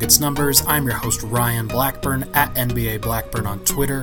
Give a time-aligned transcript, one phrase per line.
[0.00, 0.62] Nuggets Numbers.
[0.66, 4.02] I'm your host Ryan Blackburn at NBA Blackburn on Twitter.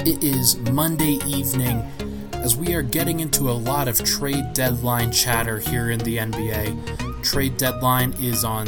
[0.00, 1.88] It is Monday evening
[2.32, 7.22] as we are getting into a lot of trade deadline chatter here in the NBA.
[7.22, 8.66] Trade deadline is on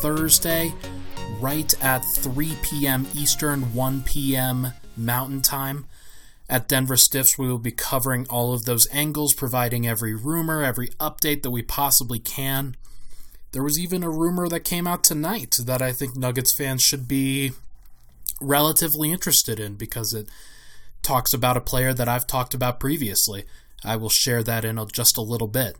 [0.00, 0.72] Thursday,
[1.40, 3.08] right at 3 p.m.
[3.16, 4.68] Eastern, 1 p.m.
[4.96, 5.84] Mountain Time.
[6.48, 10.90] At Denver Stiffs, we will be covering all of those angles, providing every rumor, every
[11.00, 12.76] update that we possibly can.
[13.54, 17.06] There was even a rumor that came out tonight that I think Nuggets fans should
[17.06, 17.52] be
[18.40, 20.28] relatively interested in because it
[21.04, 23.44] talks about a player that I've talked about previously.
[23.84, 25.76] I will share that in just a little bit.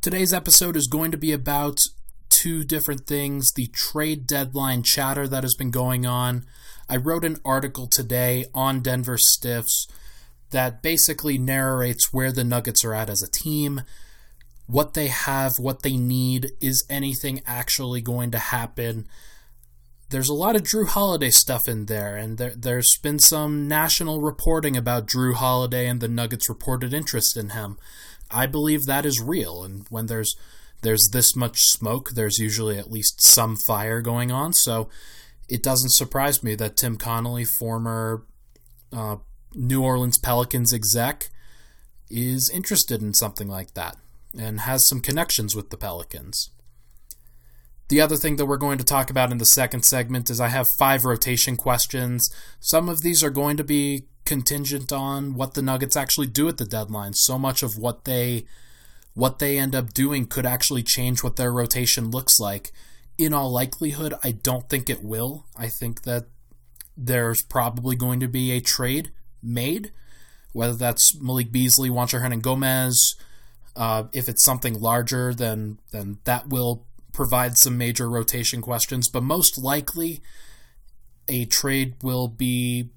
[0.00, 1.78] Today's episode is going to be about
[2.30, 6.46] two different things the trade deadline chatter that has been going on.
[6.88, 9.86] I wrote an article today on Denver Stiffs
[10.52, 13.82] that basically narrates where the Nuggets are at as a team
[14.66, 16.52] what they have, what they need.
[16.60, 19.06] Is anything actually going to happen?
[20.10, 24.20] There's a lot of Jrue Holiday stuff in there, and there, there's been some national
[24.20, 27.78] reporting about Jrue Holiday and the Nuggets' reported interest in him.
[28.30, 30.36] I believe that is real, and when there's
[30.82, 34.52] there's this much smoke, there's usually at least some fire going on.
[34.52, 34.88] So
[35.48, 38.24] it doesn't surprise me that Tim Connolly, former
[38.92, 39.16] uh,
[39.54, 41.30] New Orleans Pelicans exec,
[42.10, 43.96] is interested in something like that
[44.38, 46.50] and has some connections with the Pelicans.
[47.88, 50.48] The other thing that we're going to talk about in the second segment is I
[50.48, 52.28] have five rotation questions.
[52.58, 56.58] Some of these are going to be contingent on what the Nuggets actually do at
[56.58, 57.14] the deadline.
[57.14, 58.44] So much of what they
[59.14, 62.70] what they end up doing could actually change what their rotation looks like.
[63.16, 65.46] In all likelihood, I don't think it will.
[65.56, 66.26] I think that
[66.98, 69.90] there's probably going to be a trade made,
[70.52, 72.94] whether that's Malik Beasley, Juancho Hernangomez,
[73.76, 79.08] uh, if it's something larger, then then that will provide some major rotation questions.
[79.08, 80.20] But most likely,
[81.28, 82.90] a trade will be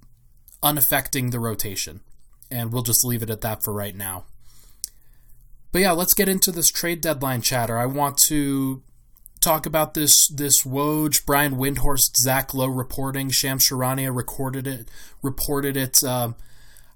[0.64, 2.02] unaffecting the rotation,
[2.50, 4.26] and we'll just leave it at that for right now.
[5.72, 7.78] But yeah, let's get into this trade deadline chatter.
[7.78, 8.82] I want to
[9.42, 13.30] talk about this this Woj, Brian Windhorst, Zach Lowe reporting.
[13.30, 14.90] Shams Charania recorded it,
[15.22, 16.04] reported it.
[16.04, 16.34] Uh,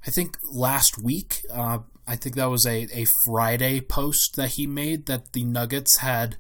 [0.07, 1.41] I think last week.
[1.51, 5.99] Uh, I think that was a, a Friday post that he made that the Nuggets
[5.99, 6.37] had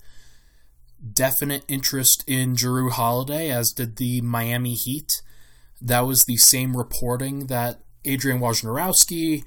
[1.13, 5.21] definite interest in Jrue Holiday, as did the Miami Heat.
[5.81, 9.43] That was the same reporting that Adrian Wojnarowski,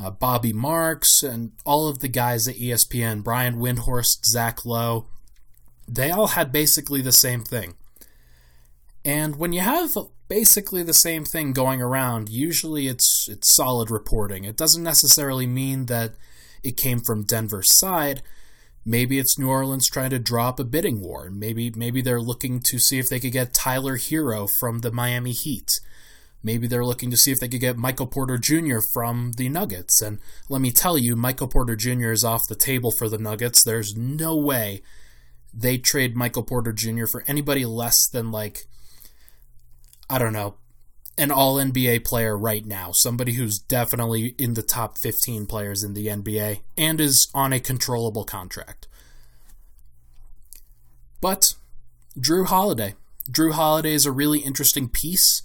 [0.00, 5.06] uh, Bobby Marks, and all of the guys at ESPN, Brian Windhorst, Zach Lowe,
[5.86, 7.74] they all had basically the same thing.
[9.04, 9.90] And when you have
[10.28, 12.28] basically the same thing going around.
[12.28, 14.44] Usually it's it's solid reporting.
[14.44, 16.12] It doesn't necessarily mean that
[16.62, 18.22] it came from Denver's side.
[18.84, 21.30] Maybe it's New Orleans trying to drop a bidding war.
[21.30, 25.32] Maybe maybe they're looking to see if they could get Tyler Herro from the Miami
[25.32, 25.80] Heat.
[26.42, 28.78] Maybe they're looking to see if they could get Michael Porter Jr.
[28.92, 30.00] from the Nuggets.
[30.00, 32.12] And let me tell you, Michael Porter Jr.
[32.12, 33.64] is off the table for the Nuggets.
[33.64, 34.82] There's no way
[35.52, 37.06] they trade Michael Porter Jr.
[37.06, 38.66] for anybody less than like
[40.10, 40.54] I don't know,
[41.18, 45.94] an all NBA player right now, somebody who's definitely in the top 15 players in
[45.94, 48.86] the NBA and is on a controllable contract.
[51.20, 51.54] But
[52.18, 52.94] Jrue Holiday.
[53.30, 55.42] Jrue Holiday is a really interesting piece.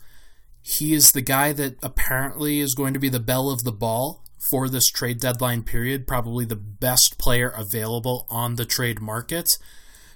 [0.62, 4.24] He is the guy that apparently is going to be the belle of the ball
[4.50, 9.58] for this trade deadline period, probably the best player available on the trade market.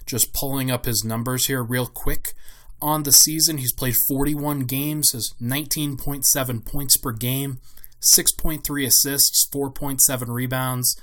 [0.06, 2.32] Just pulling up his numbers here real quick
[2.80, 3.58] on the season.
[3.58, 7.58] He's played 41 games, has 19.7 points per game,
[8.00, 11.00] 6.3 assists, 4.7 rebounds,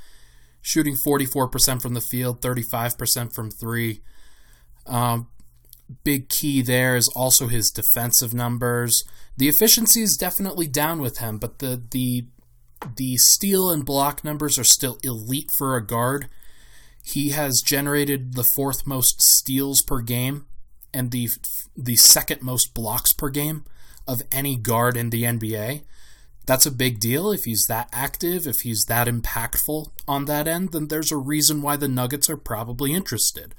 [0.62, 4.02] shooting 44% from the field, 35% from three.
[4.86, 5.28] Um,
[6.04, 9.04] big key there is also his defensive numbers.
[9.38, 12.28] The efficiency is definitely down with him, but the the
[12.98, 16.30] the steal and block numbers are still elite for a guard.
[17.04, 20.46] He has generated the fourth most steals per game
[20.96, 21.30] and the
[21.76, 23.66] the second most blocks per game
[24.08, 25.84] of any guard in the NBA.
[26.46, 27.32] That's a big deal.
[27.32, 31.62] If he's that active, if he's that impactful on that end, then there's a reason
[31.62, 33.56] why the Nuggets are probably interested.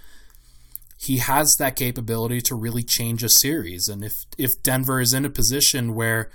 [0.98, 3.88] He has that capability to really change a series.
[3.88, 6.30] And if, if Denver is in a position where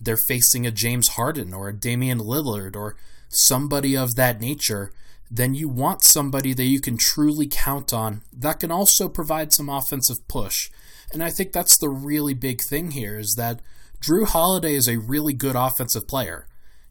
[0.00, 2.96] they're facing a James Harden or a Damian Lillard or
[3.28, 4.92] somebody of that nature,
[5.30, 9.68] then you want somebody that you can truly count on that can also provide some
[9.68, 10.70] offensive push.
[11.12, 13.60] And I think that's the really big thing here is that
[14.00, 16.46] Jrue Holiday is a really good offensive player.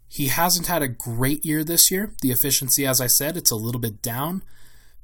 [0.07, 2.13] He hasn't had a great year this year.
[2.21, 4.44] The efficiency, as I said, it's a little bit down,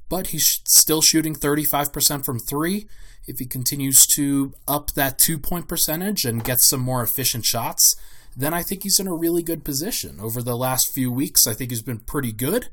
[0.09, 2.87] but he's still shooting 35% from three.
[3.27, 7.95] If he continues to up that two point percentage and get some more efficient shots,
[8.35, 10.19] then I think he's in a really good position.
[10.19, 12.69] Over the last few weeks, I think he's been pretty good,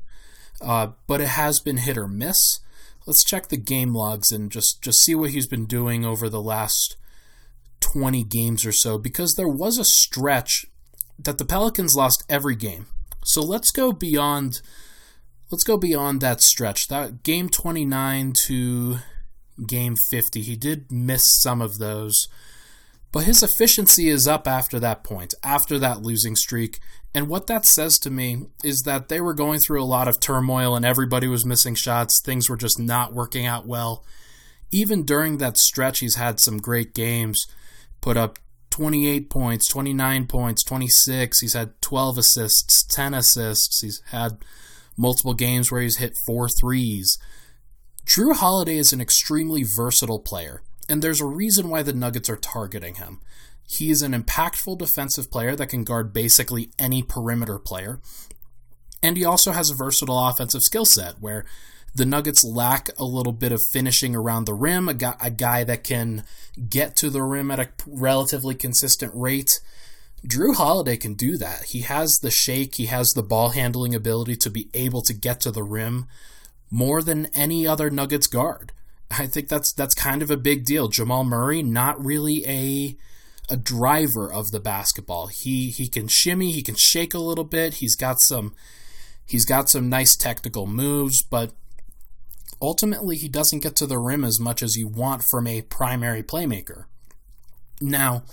[0.63, 2.59] uh, but it has been hit or miss.
[3.05, 6.41] Let's check the game logs and just, just see what he's been doing over the
[6.41, 6.95] last
[7.81, 10.65] 20 games or so, because there was a stretch
[11.19, 12.87] that the Pelicans lost every game.
[13.25, 14.61] So let's go beyond
[15.53, 16.87] let's go beyond that stretch.
[16.87, 18.97] That game 29 to
[19.67, 20.41] game 50.
[20.41, 22.27] He did miss some of those.
[23.13, 26.79] But his efficiency is up after that point, after that losing streak.
[27.13, 30.19] And what that says to me is that they were going through a lot of
[30.19, 32.19] turmoil and everybody was missing shots.
[32.19, 34.03] Things were just not working out well.
[34.71, 37.45] Even during that stretch, he's had some great games.
[38.01, 38.39] Put up
[38.71, 41.39] 28 points, 29 points, 26.
[41.39, 43.81] He's had 12 assists, 10 assists.
[43.81, 44.39] He's had
[44.97, 47.19] multiple games where he's hit four threes.
[48.07, 52.37] Jrue Holiday is an extremely versatile player, and there's a reason why the Nuggets are
[52.37, 53.21] targeting him.
[53.67, 57.99] He is an impactful defensive player that can guard basically any perimeter player.
[59.01, 61.45] And he also has a versatile offensive skill set where
[61.95, 65.63] the Nuggets lack a little bit of finishing around the rim, a guy, a guy
[65.63, 66.23] that can
[66.69, 69.59] get to the rim at a relatively consistent rate.
[70.25, 71.65] Jrue Holiday can do that.
[71.65, 75.39] He has the shake, he has the ball handling ability to be able to get
[75.41, 76.07] to the rim
[76.71, 78.71] more than any other Nuggets guard.
[79.17, 80.87] I think that's that's kind of a big deal.
[80.87, 82.97] Jamal Murray not really a
[83.49, 85.27] a driver of the basketball.
[85.27, 87.75] He he can shimmy, he can shake a little bit.
[87.75, 88.53] He's got some
[89.25, 91.51] he's got some nice technical moves, but
[92.61, 96.23] ultimately he doesn't get to the rim as much as you want from a primary
[96.23, 96.85] playmaker.
[97.81, 98.23] Now,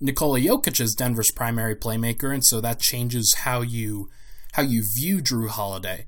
[0.00, 4.10] Nikola Jokic is Denver's primary playmaker, and so that changes how you
[4.52, 6.06] how you view Jrue Holiday.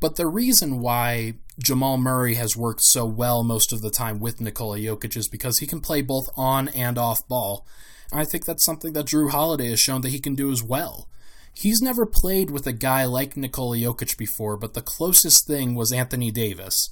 [0.00, 4.40] But the reason why Jamal Murray has worked so well most of the time with
[4.40, 7.66] Nikola Jokic is because he can play both on and off ball.
[8.10, 10.62] And I think that's something that Jrue Holiday has shown that he can do as
[10.62, 11.08] well.
[11.54, 15.92] He's never played with a guy like Nikola Jokic before, but the closest thing was
[15.92, 16.90] Anthony Davis.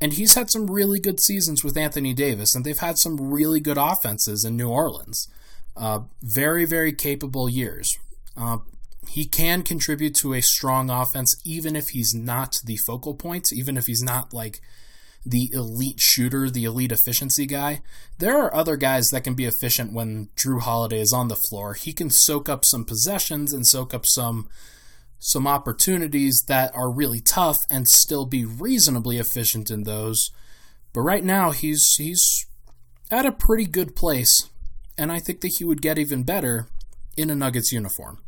[0.00, 3.60] And he's had some really good seasons with Anthony Davis, and they've had some really
[3.60, 5.28] good offenses in New Orleans.
[5.74, 7.98] Uh, very, very capable years.
[8.36, 8.58] Uh,
[9.08, 13.76] he can contribute to a strong offense even if he's not the focal point, even
[13.76, 14.60] if he's not like
[15.24, 17.82] the elite shooter, the elite efficiency guy.
[18.18, 21.74] There are other guys that can be efficient when Jrue Holiday is on the floor.
[21.74, 24.48] He can soak up some possessions and soak up some
[25.18, 30.30] some opportunities that are really tough and still be reasonably efficient in those.
[30.92, 32.46] But right now he's he's
[33.10, 34.48] at a pretty good place
[34.96, 36.68] and I think that he would get even better
[37.16, 38.18] in a Nuggets uniform.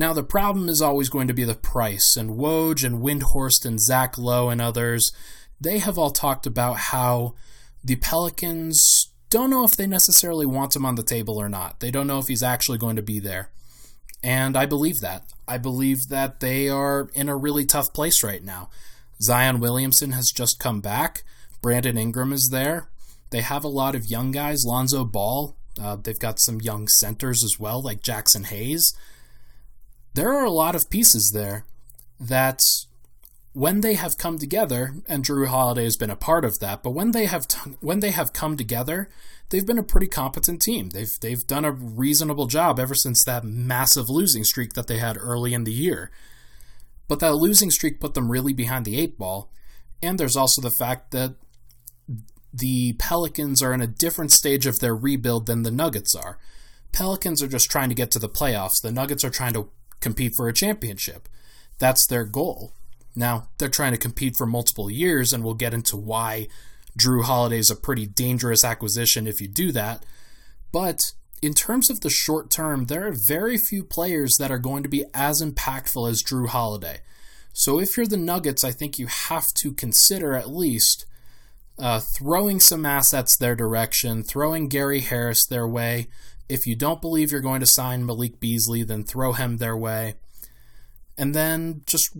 [0.00, 3.78] Now, the problem is always going to be the price, and Woj and Windhorst and
[3.78, 5.12] Zach Lowe and others,
[5.60, 7.34] they have all talked about how
[7.84, 11.80] the Pelicans don't know if they necessarily want him on the table or not.
[11.80, 13.50] They don't know if he's actually going to be there.
[14.22, 15.24] And I believe that.
[15.46, 18.70] I believe that they are in a really tough place right now.
[19.20, 21.24] Zion Williamson has just come back.
[21.60, 22.88] Brandon Ingram is there.
[23.28, 24.64] They have a lot of young guys.
[24.64, 25.58] Lonzo Ball.
[25.78, 28.94] Uh, they've got some young centers as well, like Jaxson Hayes
[30.14, 31.64] there are a lot of pieces there
[32.18, 32.60] that
[33.52, 36.90] when they have come together, and Jrue Holiday has been a part of that, but
[36.90, 39.08] when they have t- when they have come together,
[39.48, 40.90] they've been a pretty competent team.
[40.90, 45.16] They've they've done a reasonable job ever since that massive losing streak that they had
[45.18, 46.10] early in the year.
[47.08, 49.50] But that losing streak put them really behind the eight ball,
[50.00, 51.34] and there's also the fact that
[52.52, 56.38] the Pelicans are in a different stage of their rebuild than the Nuggets are.
[56.92, 58.80] Pelicans are just trying to get to the playoffs.
[58.82, 59.68] The Nuggets are trying to
[60.00, 61.28] compete for a championship.
[61.78, 62.72] That's their goal.
[63.16, 66.48] Now, they're trying to compete for multiple years, and we'll get into why
[66.98, 70.04] Jrue Holiday is a pretty dangerous acquisition if you do that.
[70.72, 74.82] But in terms of the short term, there are very few players that are going
[74.82, 77.00] to be as impactful as Jrue Holiday.
[77.52, 81.06] So if you're the Nuggets, I think you have to consider at least
[81.78, 86.08] uh, throwing some assets their direction, throwing Gary Harris their way.
[86.50, 90.14] If you don't believe you're going to sign Malik Beasley, then throw him their way.
[91.16, 92.16] And then just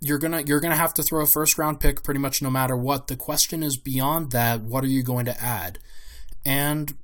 [0.00, 2.76] you're gonna you're gonna have to throw a first round pick pretty much no matter
[2.76, 3.06] what.
[3.06, 5.78] The question is beyond that, what are you going to add?
[6.44, 6.94] And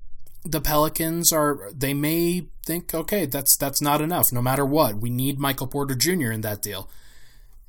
[0.45, 4.97] the Pelicans are they may think, okay, that's that's not enough, no matter what.
[4.97, 6.31] We need Michael Porter Jr.
[6.31, 6.89] in that deal.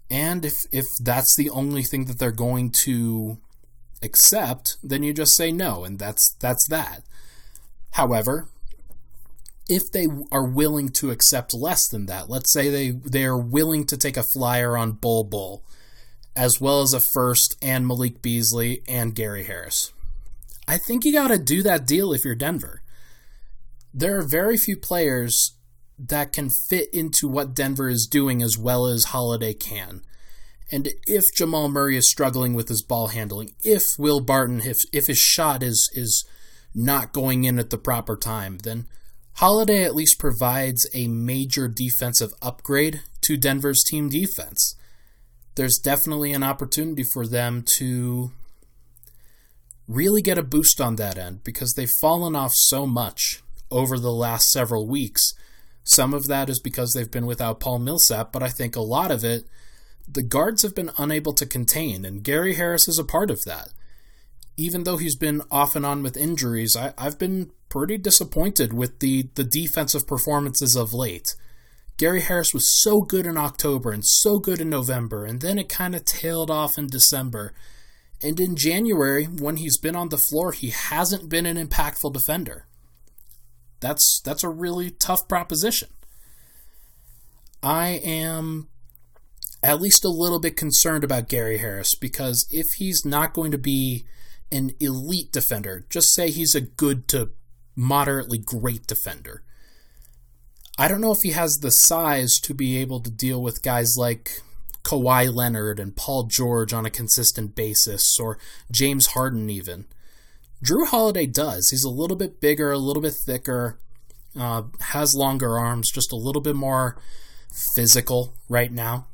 [0.09, 3.37] And if if that's the only thing that they're going to
[4.01, 7.03] accept, then you just say no, and that's that's that.
[7.91, 8.47] However,
[9.67, 13.85] if they are willing to accept less than that, let's say they they are willing
[13.85, 15.63] to take a flyer on Bol Bol,
[16.35, 19.93] as well as a first and Malik Beasley and Gary Harris.
[20.67, 22.81] I think you got to do that deal if you're Denver.
[23.93, 25.55] There are very few players
[25.99, 30.01] that can fit into what Denver is doing as well as Holiday can.
[30.71, 35.07] And if Jamal Murray is struggling with his ball handling, if Will Barton, if if
[35.07, 36.25] his shot is is
[36.73, 38.87] not going in at the proper time, then
[39.37, 44.75] Holiday at least provides a major defensive upgrade to Denver's team defense.
[45.55, 48.31] There's definitely an opportunity for them to
[49.87, 54.11] really get a boost on that end because they've fallen off so much over the
[54.11, 55.33] last several weeks.
[55.83, 59.11] Some of that is because they've been without Paul Millsap, but I think a lot
[59.11, 59.45] of it,
[60.07, 63.69] the guards have been unable to contain, and Gary Harris is a part of that.
[64.55, 68.99] Even though he's been off and on with injuries, I, I've been pretty disappointed with
[68.99, 71.35] the, the defensive performances of late.
[71.97, 75.69] Gary Harris was so good in October and so good in November, and then it
[75.69, 77.53] kind of tailed off in December.
[78.21, 82.67] And in January, when he's been on the floor, he hasn't been an impactful defender.
[83.79, 85.89] That's that's a really tough proposition.
[87.61, 88.69] I am
[89.61, 93.57] at least a little bit concerned about Gary Harris because if he's not going to
[93.57, 94.05] be
[94.53, 97.31] an elite defender, just say he's a good to
[97.75, 99.43] moderately great defender.
[100.77, 103.95] I don't know if he has the size to be able to deal with guys
[103.97, 104.41] like
[104.83, 108.37] Kawhi Leonard and Paul George on a consistent basis, or
[108.71, 109.85] James Harden even.
[110.63, 111.69] Jrue Holiday does.
[111.69, 113.79] He's a little bit bigger, a little bit thicker,
[114.39, 116.97] uh, has longer arms, just a little bit more
[117.75, 119.07] physical right now.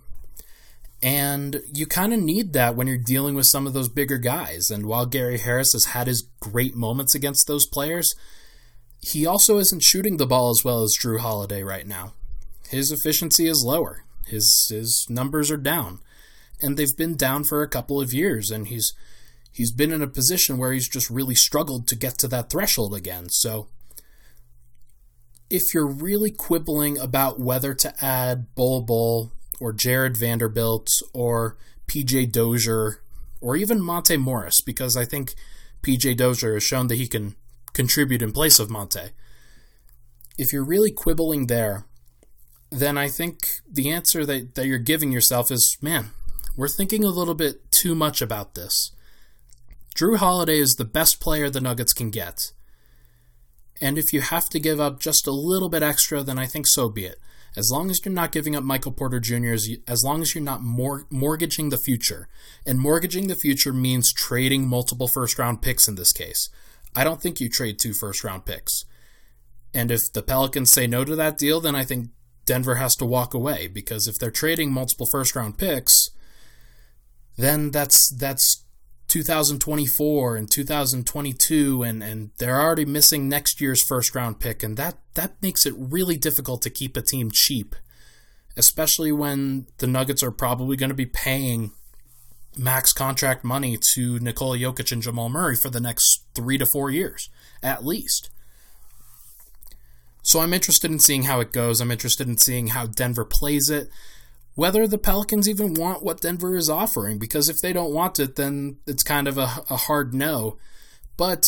[1.01, 4.69] And you kind of need that when you're dealing with some of those bigger guys.
[4.69, 8.13] And while Gary Harris has had his great moments against those players,
[9.01, 12.13] he also isn't shooting the ball as well as Jrue Holiday right now.
[12.69, 14.03] His efficiency is lower.
[14.27, 15.99] His his numbers are down,
[16.61, 18.93] and they've been down for a couple of years, and he's
[19.51, 22.93] he's been in a position where he's just really struggled to get to that threshold
[22.93, 23.29] again.
[23.29, 23.69] So
[25.49, 32.31] if you're really quibbling about whether to add Bol Bol or Jarred Vanderbilt or PJ
[32.31, 33.01] Dozier
[33.41, 35.35] or even Monte Morris, because I think
[35.81, 37.35] PJ Dozier has shown that he can
[37.73, 39.11] contribute in place of Monte.
[40.37, 41.85] If you're really quibbling there,
[42.71, 43.39] then I think
[43.69, 46.11] the answer that, that you're giving yourself is man,
[46.55, 48.91] we're thinking a little bit too much about this.
[49.95, 52.51] Jrue Holiday is the best player the Nuggets can get.
[53.81, 56.67] And if you have to give up just a little bit extra, then I think
[56.67, 57.19] so be it.
[57.55, 60.43] As long as you're not giving up Michael Porter Jr., as, as long as you're
[60.43, 62.27] not mor- mortgaging the future.
[62.65, 66.49] And mortgaging the future means trading multiple first round picks in this case.
[66.95, 68.85] I don't think you trade two first round picks.
[69.73, 72.09] And if the Pelicans say no to that deal, then I think
[72.45, 76.09] Denver has to walk away because if they're trading multiple first round picks,
[77.37, 78.65] then that's that's
[79.09, 84.97] 2024 and 2022 and and they're already missing next year's first round pick and that
[85.15, 87.75] that makes it really difficult to keep a team cheap
[88.55, 91.71] especially when the Nuggets are probably going to be paying
[92.57, 96.91] max contract money to Nikola Jokic and Jamal Murray for the next 3 to 4
[96.91, 97.29] years
[97.61, 98.29] at least
[100.21, 101.81] so I'm interested in seeing how it goes.
[101.81, 103.89] I'm interested in seeing how Denver plays it
[104.59, 108.35] whether the Pelicans even want what Denver is offering, because if they don't want it,
[108.35, 110.57] then it's kind of a, a hard no.
[111.15, 111.45] But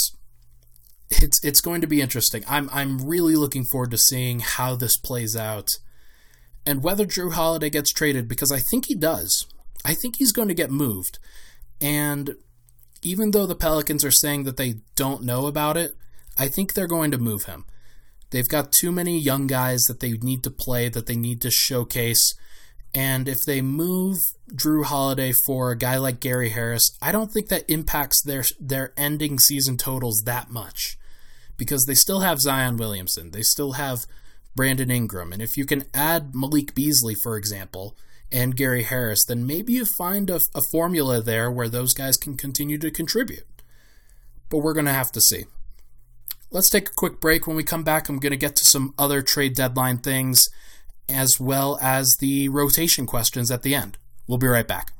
[1.09, 2.45] it's it's going to be interesting.
[2.47, 5.71] I'm I'm really looking forward to seeing how this plays out,
[6.65, 9.45] and whether Jrue Holiday gets traded because I think he does.
[9.83, 11.19] I think he's going to get moved,
[11.81, 12.35] and
[13.01, 15.97] even though the Pelicans are saying that they don't know about it,
[16.37, 17.65] I think they're going to move him.
[18.29, 21.51] They've got too many young guys that they need to play, that they need to
[21.51, 22.35] showcase.
[22.93, 24.17] And if they move
[24.53, 28.93] Jrue Holiday for a guy like Gary Harris, I don't think that impacts their their
[28.97, 30.97] ending season totals that much.
[31.61, 34.07] because they still have Zion Williamson, they still have
[34.55, 37.95] Brandon Ingram, and if you can add Malik Beasley, for example,
[38.31, 42.35] and Gary Harris, then maybe you find a, a formula there where those guys can
[42.35, 43.45] continue to contribute.
[44.49, 45.45] But we're going to have to see.
[46.49, 47.45] Let's take a quick break.
[47.45, 50.49] When we come back, I'm going to get to some other trade deadline things
[51.11, 53.97] as well as the rotation questions at the end.
[54.27, 54.93] We'll be right back.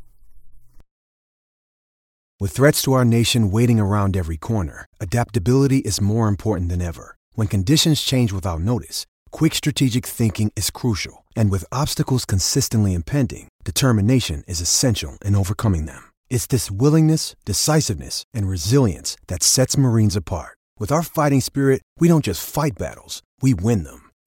[2.40, 7.16] With threats to our nation waiting around every corner, adaptability is more important than ever.
[7.34, 11.24] When conditions change without notice, quick strategic thinking is crucial.
[11.36, 16.02] And with obstacles consistently impending, determination is essential in overcoming them.
[16.32, 20.58] It's this willingness, decisiveness, and resilience that sets Marines apart.
[20.80, 24.11] With our fighting spirit, we don't just fight battles, we win them.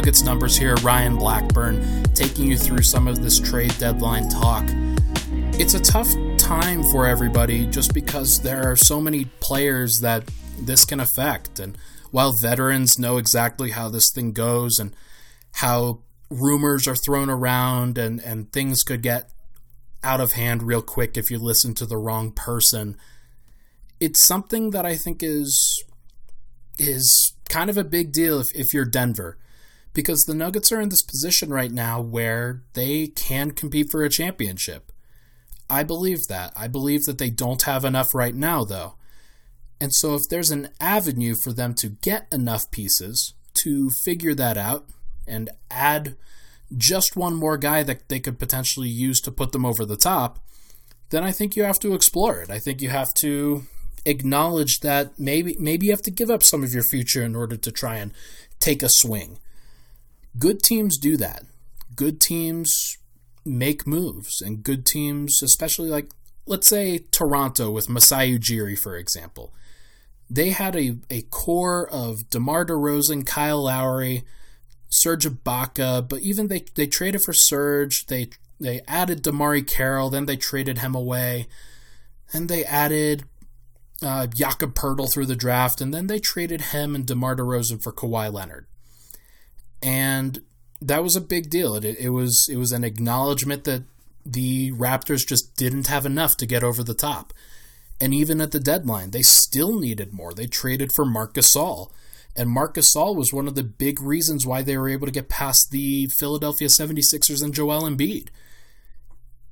[0.00, 0.76] Nuggets numbers here.
[0.76, 4.64] Ryan Blackburn taking you through some of this trade deadline talk.
[5.60, 10.24] It's a tough time for everybody just because there are so many players that
[10.58, 11.60] this can affect.
[11.60, 11.76] And
[12.12, 14.96] while veterans know exactly how this thing goes and
[15.56, 15.98] how
[16.30, 19.30] rumors are thrown around and, and things could get
[20.02, 22.96] out of hand real quick if you listen to the wrong person,
[24.00, 25.84] it's something that I think is
[26.78, 29.36] is kind of a big deal if, if you're Denver
[29.92, 34.10] because the Nuggets are in this position right now where they can compete for a
[34.10, 34.92] championship.
[35.68, 36.52] I believe that.
[36.56, 38.94] I believe that they don't have enough right now, though.
[39.80, 44.58] And so, if there's an avenue for them to get enough pieces to figure that
[44.58, 44.86] out
[45.26, 46.16] and add
[46.76, 50.38] just one more guy that they could potentially use to put them over the top,
[51.10, 52.50] then I think you have to explore it.
[52.50, 53.64] I think you have to
[54.06, 57.56] acknowledge that maybe maybe you have to give up some of your future in order
[57.56, 58.12] to try and
[58.58, 59.38] take a swing.
[60.38, 61.44] Good teams do that.
[61.96, 62.98] Good teams
[63.44, 66.10] make moves and good teams, especially like
[66.46, 69.54] let's say Toronto with Masai Ujiri, for example.
[70.28, 74.22] They had a, a core of DeMar DeRozan, Kyle Lowry,
[74.88, 80.26] Serge Ibaka, but even they, they traded for Serge, they they added DeMarre Carroll, then
[80.26, 81.46] they traded him away,
[82.32, 83.24] and they added
[84.02, 87.92] uh, Jakob Poeltl through the draft, and then they traded him and DeMar DeRozan for
[87.92, 88.66] Kawhi Leonard.
[89.82, 90.42] And
[90.80, 91.74] that was a big deal.
[91.74, 93.84] It, it was it was an acknowledgement that
[94.24, 97.32] the Raptors just didn't have enough to get over the top.
[98.00, 100.32] And even at the deadline, they still needed more.
[100.32, 101.90] They traded for Marc Gasol.
[102.36, 105.28] And Marc Gasol was one of the big reasons why they were able to get
[105.28, 108.28] past the Philadelphia 76ers and Joel Embiid.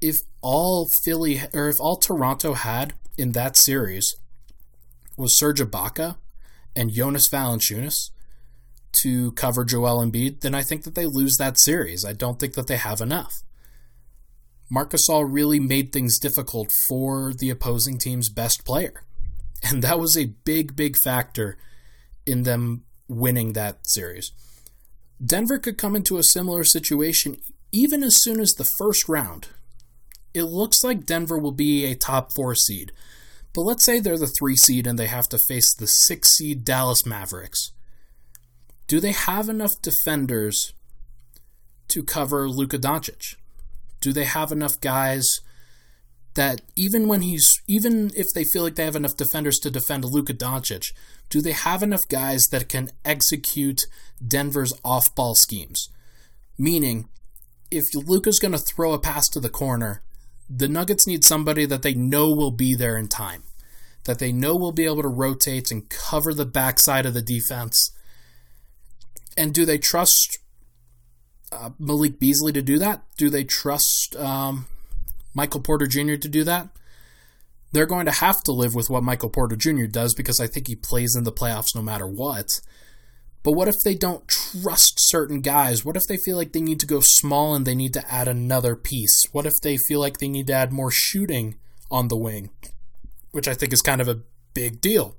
[0.01, 4.15] If all Philly or if all Toronto had in that series
[5.17, 6.17] was Serge Ibaka
[6.77, 8.11] and Jonas Valanciunas
[9.03, 12.05] to cover Joel Embiid, then I think that they lose that series.
[12.05, 13.43] I don't think that they have enough.
[14.71, 19.03] Marc Gasol really made things difficult for the opposing team's best player.
[19.61, 21.59] And that was a big, big factor
[22.25, 24.31] in them winning that series.
[25.25, 27.39] Denver could come into a similar situation
[27.73, 29.49] even as soon as the first round.
[30.33, 32.93] It looks like Denver will be a top four seed.
[33.53, 36.65] But let's say they're the three seed and they have to face the six seed
[36.65, 37.73] Dallas Mavericks.
[38.89, 40.73] Do they have enough defenders
[41.89, 43.37] to cover Luka Doncic?
[44.01, 45.41] Do they have enough guys
[46.35, 50.05] that even when he's even if they feel like they have enough defenders to defend
[50.05, 50.93] Luka Doncic,
[51.29, 53.87] do they have enough guys that can execute
[54.27, 55.91] Denver's off-ball schemes?
[56.57, 57.09] Meaning,
[57.71, 60.03] if Luka's going to throw a pass to the corner,
[60.49, 63.43] the Nuggets need somebody that they know will be there in time,
[64.05, 67.91] that they know will be able to rotate and cover the backside of the defense.
[69.39, 70.39] And do they trust
[71.53, 73.03] uh, Malik Beasley to do that?
[73.17, 74.67] Do they trust um,
[75.33, 76.17] Michael Porter Jr.
[76.17, 76.71] to do that?
[77.71, 79.87] They're going to have to live with what Michael Porter Jr.
[79.87, 82.61] does because I think he plays in the playoffs no matter what.
[83.45, 85.85] But what if they don't trust certain guys?
[85.85, 88.27] What if they feel like they need to go small and they need to add
[88.27, 89.25] another piece?
[89.31, 91.55] What if they feel like they need to add more shooting
[91.93, 92.51] on the wing?
[93.31, 94.23] Which I think is kind of a
[94.53, 95.15] big deal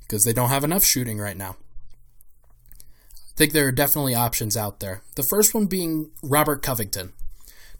[0.00, 1.56] because they don't have enough shooting right now.
[3.40, 5.00] Think there are definitely options out there.
[5.14, 7.14] The first one being Robert Covington.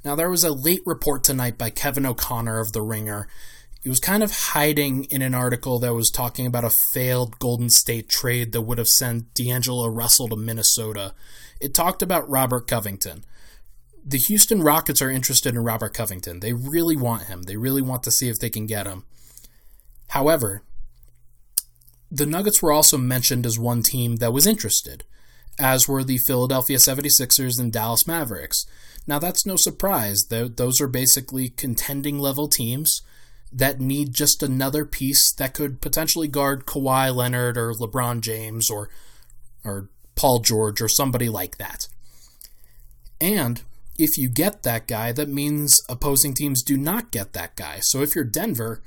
[0.03, 3.29] Now, there was a late report tonight by Kevin O'Connor of The Ringer
[3.83, 7.69] it was kind of hiding in an article that was talking about a failed Golden
[7.69, 11.15] State trade that would have sent D'Angelo Russell to Minnesota.
[11.61, 13.25] It talked about Robert Covington.
[14.03, 16.41] The Houston Rockets are interested in Robert Covington.
[16.41, 17.43] They really want him.
[17.43, 19.05] They really want to see if they can get him.
[20.09, 20.63] However,
[22.11, 25.05] the Nuggets were also mentioned as one team that was interested,
[25.61, 28.67] as were the Philadelphia 76ers and Dallas Mavericks.
[29.07, 30.27] Now, that's no surprise.
[30.29, 33.03] Those are basically contending level teams
[33.53, 38.89] that need just another piece that could potentially guard Kawhi Leonard or LeBron James or
[39.65, 41.89] or Paul George or somebody like that.
[43.21, 43.63] And
[43.99, 47.81] if you get that guy, that means opposing teams do not get that guy.
[47.81, 48.83] So if you're Denver,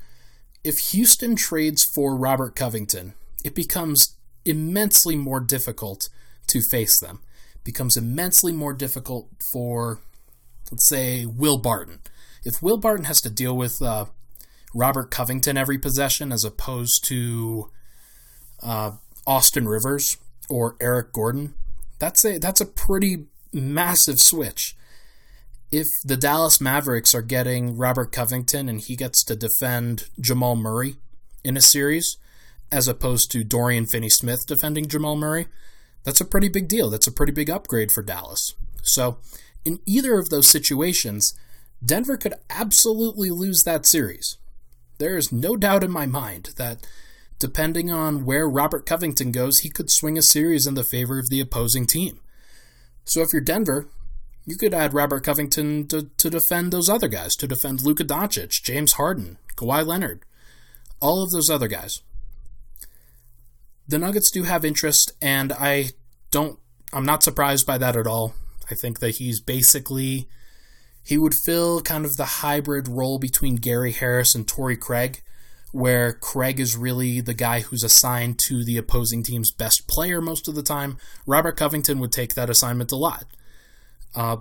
[0.64, 6.08] if Houston trades for Robert Covington, it becomes immensely more difficult
[6.48, 7.20] to face them.
[7.64, 10.00] Becomes immensely more difficult for,
[10.70, 12.00] let's say, Will Barton.
[12.44, 14.06] If Will Barton has to deal with uh,
[14.74, 17.70] Robert Covington every possession as opposed to
[18.62, 18.92] uh,
[19.26, 20.18] Austin Rivers
[20.50, 21.54] or Eric Gordon,
[21.98, 24.76] that's a that's a pretty massive switch.
[25.70, 30.96] If the Dallas Mavericks are getting Robert Covington and he gets to defend Jamal Murray
[31.42, 32.18] in a series,
[32.70, 35.46] as opposed to Dorian Finney Smith defending Jamal Murray,
[36.04, 36.90] that's a pretty big deal.
[36.90, 38.54] That's a pretty big upgrade for Dallas.
[38.82, 39.18] So,
[39.64, 41.34] in either of those situations,
[41.84, 44.36] Denver could absolutely lose that series.
[44.98, 46.86] There is no doubt in my mind that
[47.38, 51.30] depending on where Robert Covington goes, he could swing a series in the favor of
[51.30, 52.20] the opposing team.
[53.04, 53.86] So if you're Denver,
[54.46, 58.62] you could add Robert Covington to, to defend those other guys, to defend Luka Doncic,
[58.62, 60.24] James Harden, Kawhi Leonard,
[61.00, 62.02] all of those other guys.
[63.86, 65.90] The Nuggets do have interest, and I
[66.30, 66.58] don't,
[66.92, 68.34] I'm not surprised by that at all.
[68.70, 70.28] I think that he's basically
[71.04, 75.22] he would fill kind of the hybrid role between Gary Harris and Torrey Craig,
[75.70, 80.48] where Craig is really the guy who's assigned to the opposing team's best player most
[80.48, 80.96] of the time.
[81.26, 83.26] Robert Covington would take that assignment a lot.
[84.14, 84.38] Uh,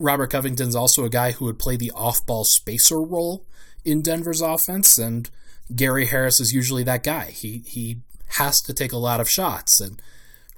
[0.00, 3.46] Robert Covington's also a guy who would play the off ball spacer role
[3.84, 5.30] in Denver's offense, and
[5.76, 7.26] Gary Harris is usually that guy.
[7.26, 8.00] He, he
[8.38, 9.80] has to take a lot of shots.
[9.80, 10.00] And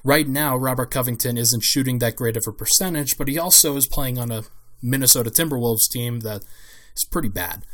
[0.05, 3.87] right now, Robert Covington isn't shooting that great of a percentage, but he also is
[3.87, 4.45] playing on a
[4.83, 6.45] Minnesota Timberwolves team that
[6.97, 7.65] is pretty bad.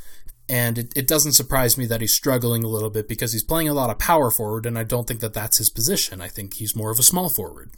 [0.49, 3.69] And it, it doesn't surprise me that he's struggling a little bit because he's playing
[3.69, 6.23] a lot of power forward, and I don't think that that's his position.
[6.23, 7.71] I think he's more of a small forward.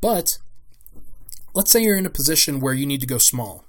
[0.00, 0.38] But
[1.52, 3.64] let's say you're in a position where you need to go small,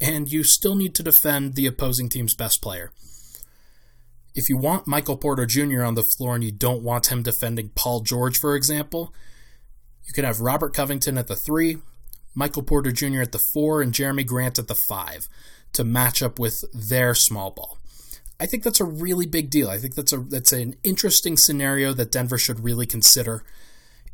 [0.00, 2.90] and you still need to defend the opposing team's best player.
[4.34, 5.84] If you want Michael Porter Jr.
[5.84, 9.14] on the floor and you don't want him defending Paul George, for example,
[10.04, 11.78] you could have Robert Covington at the three,
[12.34, 13.22] Michael Porter Jr.
[13.22, 15.28] at the four, and Jerami Grant at the five
[15.72, 17.78] to match up with their small ball.
[18.40, 19.70] I think that's a really big deal.
[19.70, 23.44] I think that's a that's an interesting scenario that Denver should really consider.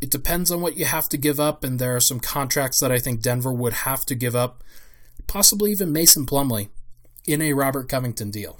[0.02, 2.92] It depends on what you have to give up, and there are some contracts that
[2.92, 4.62] I think Denver would have to give up,
[5.26, 6.68] possibly even Mason Plumlee,
[7.26, 8.58] in a Robert Covington deal.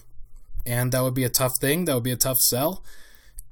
[0.66, 1.85] And that would be a tough thing.
[1.85, 2.85] That would be a tough sell.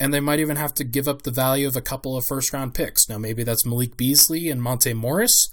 [0.01, 2.53] And they might even have to give up the value of a couple of first
[2.53, 3.09] round picks.
[3.09, 5.51] Now, maybe that's Malik Beasley and Monte Morris.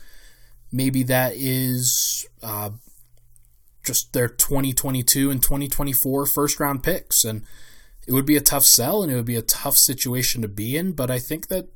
[0.72, 2.72] Maybe that is uh,
[3.84, 7.24] just their 2022 and 2024 first round picks.
[7.24, 7.44] And
[8.08, 10.78] it would be a tough sell and it would be a tough situation to be
[10.78, 11.70] in, but I think that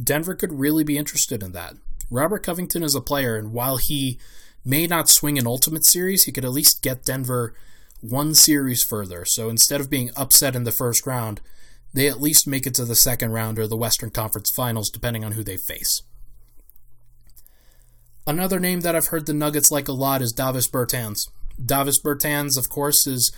[0.00, 1.74] Denver could really be interested in that.
[2.10, 4.18] Robert Covington is a player, and while he
[4.64, 7.54] may not swing an ultimate series, he could at least get Denver
[8.02, 9.24] one series further.
[9.24, 11.40] So instead of being upset in the first round,
[11.94, 15.24] they at least make it to the second round or the Western Conference Finals, depending
[15.24, 16.02] on who they face.
[18.26, 21.28] Another name that I've heard the Nuggets like a lot is Davis Bertans.
[21.64, 23.32] Davis Bertans, of course, is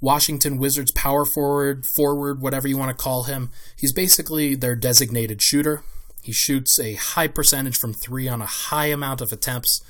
[0.00, 3.50] Washington Wizards power forward, forward, whatever you want to call him.
[3.76, 5.82] He's basically their designated shooter.
[6.22, 9.82] He shoots a high percentage from three on a high amount of attempts.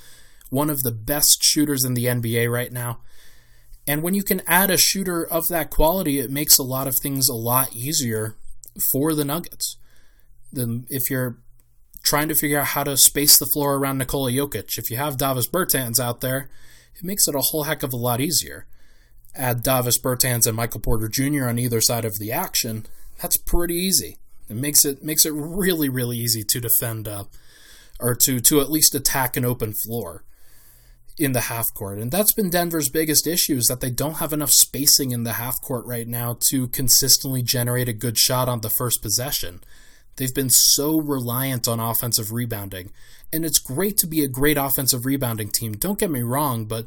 [0.51, 3.01] One of the best shooters in the NBA right now.
[3.89, 6.97] And when you can add a shooter of that quality, it makes a lot of
[6.97, 8.37] things a lot easier
[8.93, 9.79] for the Nuggets.
[10.53, 11.39] Then if you're
[12.03, 14.79] trying to figure out how to space the floor around Nikola Jokic.
[14.79, 16.51] If you have Davis Bertans out there,
[16.95, 18.67] it makes it a whole heck of a lot easier.
[19.35, 21.47] Add Davis Bertans and Michael Porter Jr.
[21.47, 22.87] on either side of the action.
[23.21, 24.19] That's pretty easy.
[24.49, 27.25] It makes it makes it really really easy to defend uh,
[28.01, 30.25] or to to at least attack an open floor
[31.19, 31.99] in the half court.
[31.99, 35.35] And that's been Denver's biggest issue is that they don't have enough spacing in the
[35.35, 39.61] half court right now to consistently generate a good shot on the first possession.
[40.17, 42.93] They've been so reliant on offensive rebounding.
[43.33, 45.73] And it's great to be a great offensive rebounding team.
[45.73, 46.87] Don't get me wrong, but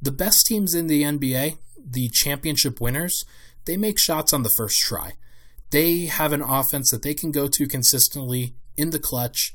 [0.00, 3.24] the best teams in the NBA, the championship winners,
[3.66, 5.12] they make shots on the first try.
[5.70, 9.52] They have an offense that they can go to consistently in the clutch,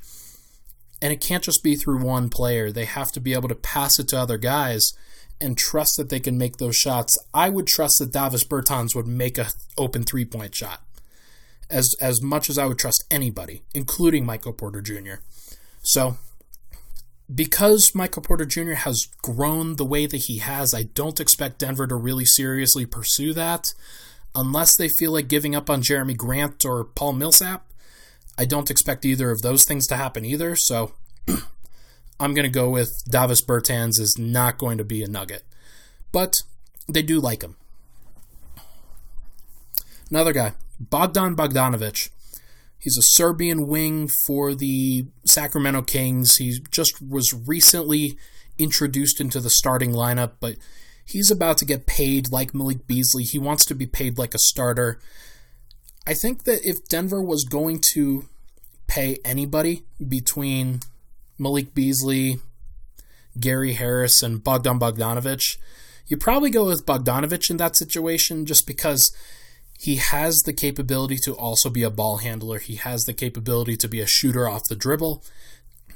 [1.01, 2.71] and it can't just be through one player.
[2.71, 4.93] They have to be able to pass it to other guys
[5.41, 7.17] and trust that they can make those shots.
[7.33, 10.81] I would trust that Davis Bertans would make a open three point shot
[11.69, 15.15] as as much as I would trust anybody, including Michael Porter Jr.
[15.81, 16.17] So
[17.33, 18.73] because Michael Porter Jr.
[18.73, 23.33] has grown the way that he has, I don't expect Denver to really seriously pursue
[23.33, 23.73] that
[24.35, 27.64] unless they feel like giving up on Jerami Grant or Paul Millsap.
[28.37, 30.93] I don't expect either of those things to happen either, so
[32.19, 35.43] I'm going to go with Davis Bertans is not going to be a nugget.
[36.11, 36.41] But
[36.87, 37.55] they do like him.
[40.09, 42.09] Another guy, Bogdan Bogdanovic.
[42.77, 46.35] He's a Serbian wing for the Sacramento Kings.
[46.37, 48.17] He just was recently
[48.59, 50.57] introduced into the starting lineup, but
[51.03, 53.23] he's about to get paid like Malik Beasley.
[53.23, 54.99] He wants to be paid like a starter.
[56.07, 58.25] I think that if Denver was going to
[58.87, 60.81] pay anybody between
[61.39, 62.39] Malik Beasley,
[63.39, 65.57] Gary Harris, and Bogdan Bogdanovic,
[66.07, 69.11] you probably go with Bogdanovic in that situation just because
[69.77, 72.59] he has the capability to also be a ball handler.
[72.59, 75.23] He has the capability to be a shooter off the dribble.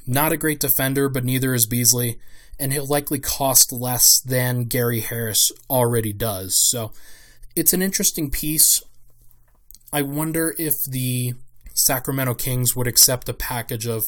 [0.06, 2.20] Not a great defender, but neither is Beasley.
[2.60, 6.60] And he'll likely cost less than Gary Harris already does.
[6.70, 6.92] So
[7.56, 8.82] it's an interesting piece.
[9.92, 11.34] I wonder if the
[11.74, 14.06] Sacramento Kings would accept a package of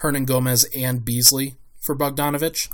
[0.00, 2.68] Hernangomez and Beasley for Bogdanovic.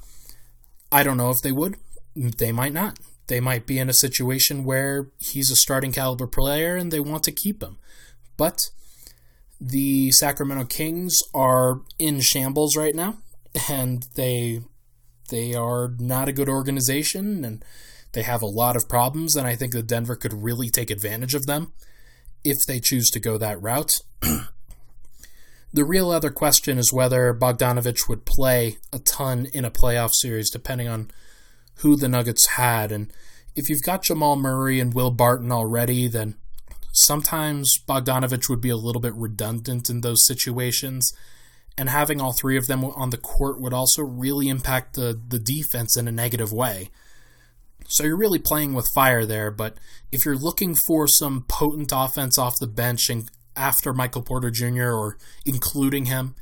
[0.90, 1.76] I don't know if they would.
[2.14, 2.98] They might not.
[3.28, 7.24] They might be in a situation where he's a starting caliber player and they want
[7.24, 7.78] to keep him.
[8.36, 8.70] But
[9.60, 13.18] the Sacramento Kings are in shambles right now
[13.68, 14.60] and they
[15.30, 17.64] they are not a good organization and
[18.12, 21.34] they have a lot of problems and I think that Denver could really take advantage
[21.34, 21.72] of them
[22.50, 24.00] if they choose to go that route.
[25.72, 30.50] the real other question is whether Bogdanovic would play a ton in a playoff series
[30.50, 31.10] depending on
[31.76, 32.92] who the Nuggets had.
[32.92, 33.12] And
[33.54, 36.36] if you've got Jamal Murray and Will Barton already, then
[36.92, 41.12] sometimes Bogdanovic would be a little bit redundant in those situations.
[41.78, 45.38] And having all three of them on the court would also really impact the, the
[45.38, 46.90] defense in a negative way.
[47.88, 49.76] So you're really playing with fire there, but
[50.10, 54.90] if you're looking for some potent offense off the bench and after Michael Porter Jr.
[54.90, 56.34] or including him,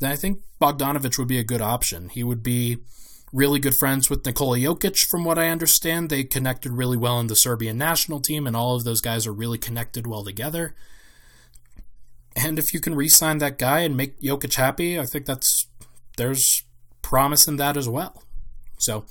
[0.00, 2.08] then I think Bogdanovic would be a good option.
[2.08, 2.78] He would be
[3.32, 6.10] really good friends with Nikola Jokic, from what I understand.
[6.10, 9.32] They connected really well in the Serbian national team, and all of those guys are
[9.32, 10.74] really connected well together.
[12.34, 15.66] And if you can re sign that guy and make Jokic happy, I think that's
[16.16, 16.64] there's
[17.02, 18.22] promise in that as well.
[18.78, 19.04] So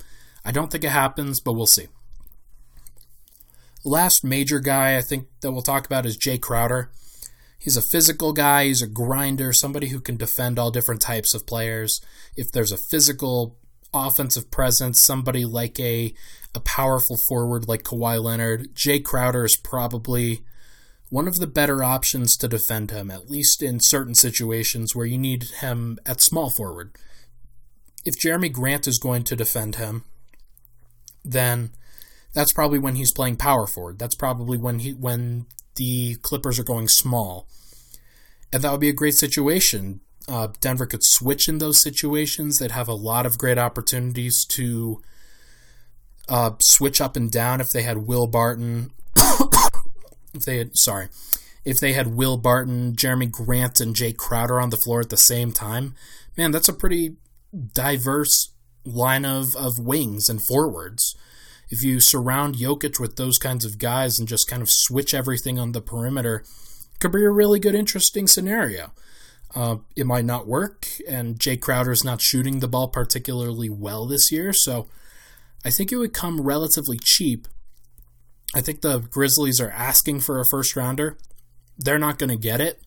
[0.45, 1.88] I don't think it happens, but we'll see.
[3.84, 6.91] Last major guy I think that we'll talk about is Jae Crowder.
[7.58, 11.47] He's a physical guy, he's a grinder, somebody who can defend all different types of
[11.47, 11.99] players.
[12.38, 13.58] If there's a physical
[13.91, 16.13] offensive presence, somebody like a
[16.53, 20.41] a powerful forward like Kawhi Leonard, Jae Crowder is probably
[21.10, 25.17] one of the better options to defend him, at least in certain situations where you
[25.17, 26.95] need him at small forward.
[28.05, 30.05] If Jerami Grant is going to defend him,
[31.25, 31.71] then
[32.33, 33.97] that's probably when he's playing power forward.
[33.97, 37.47] That's probably when he when the Clippers are going small.
[38.53, 40.01] And that would be a great situation.
[40.27, 42.59] Uh, Denver could switch in those situations.
[42.59, 45.01] They'd have a lot of great opportunities to
[46.29, 48.91] uh, switch up and down if they had Will Barton.
[50.33, 51.09] if they had, sorry,
[51.63, 55.17] if they had Will Barton, Jerami Grant, and Jae Crowder on the floor at the
[55.17, 55.95] same time,
[56.38, 57.17] man, that's a pretty
[57.73, 58.49] diverse
[58.85, 61.15] line of, of wings and forwards.
[61.69, 65.57] If you surround Jokic with those kinds of guys and just kind of switch everything
[65.57, 66.43] on the perimeter,
[66.99, 68.91] could be a really good, interesting scenario.
[69.53, 74.31] Uh, it might not work, and Jae Crowder's not shooting the ball particularly well this
[74.31, 74.87] year, so
[75.63, 77.47] I think it would come relatively cheap.
[78.53, 81.17] I think the Grizzlies are asking for a first rounder.
[81.77, 82.81] They're not going to get it,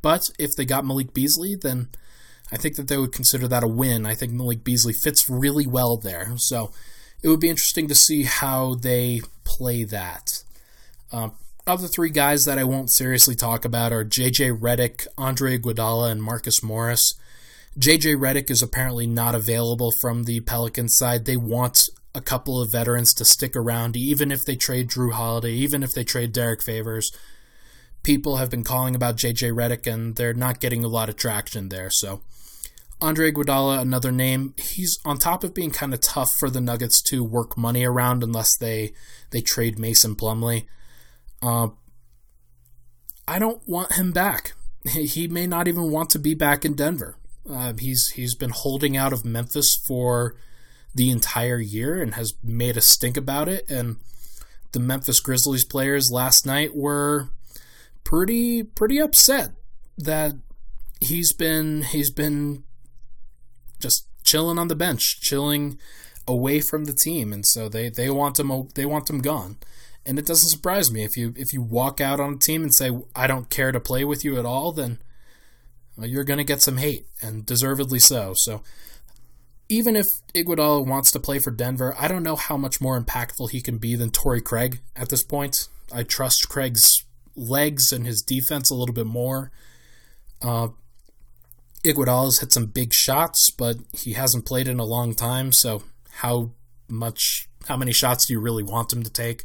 [0.00, 1.88] but if they got Malik Beasley, then
[2.52, 4.04] I think that they would consider that a win.
[4.04, 6.70] I think Malik Beasley fits really well there, so
[7.22, 10.42] it would be interesting to see how they play that.
[11.10, 11.32] Um,
[11.66, 16.22] other three guys that I won't seriously talk about are JJ Redick, Andre Iguodala, and
[16.22, 17.14] Marcus Morris.
[17.78, 21.24] JJ Redick is apparently not available from the Pelicans side.
[21.24, 21.84] They want
[22.14, 25.92] a couple of veterans to stick around, even if they trade Jrue Holiday, even if
[25.94, 27.10] they trade Derrick Favors.
[28.02, 31.68] People have been calling about JJ Redick, and they're not getting a lot of traction
[31.68, 31.88] there.
[31.88, 32.20] So
[33.02, 34.54] Andre Iguodala, another name.
[34.56, 38.22] He's on top of being kind of tough for the Nuggets to work money around
[38.22, 38.92] unless they
[39.30, 40.66] they trade Mason Plumlee.
[41.42, 41.68] Uh,
[43.26, 44.54] I don't want him back.
[44.84, 47.16] He may not even want to be back in Denver.
[47.48, 50.34] Uh, he's he's been holding out of Memphis for
[50.92, 53.64] the entire year and has made a stink about it.
[53.70, 53.98] And
[54.72, 57.28] the Memphis Grizzlies players last night were
[58.02, 59.52] pretty pretty upset
[59.96, 60.34] that
[61.00, 62.64] he's been he's been
[63.82, 65.78] just chilling on the bench, chilling
[66.26, 69.58] away from the team, and so they they want them they want him gone.
[70.04, 72.74] And it doesn't surprise me if you if you walk out on a team and
[72.74, 74.98] say I don't care to play with you at all, then
[75.96, 78.32] well, you're going to get some hate, and deservedly so.
[78.34, 78.62] So
[79.68, 83.50] even if Iguodala wants to play for Denver, I don't know how much more impactful
[83.50, 85.68] he can be than Torrey Craig at this point.
[85.92, 87.04] I trust Craig's
[87.36, 89.50] legs and his defense a little bit more.
[90.40, 90.68] Uh,
[91.84, 95.82] Iguodala's hit some big shots, but he hasn't played in a long time, so
[96.16, 96.52] how
[96.88, 99.44] much, how many shots do you really want him to take?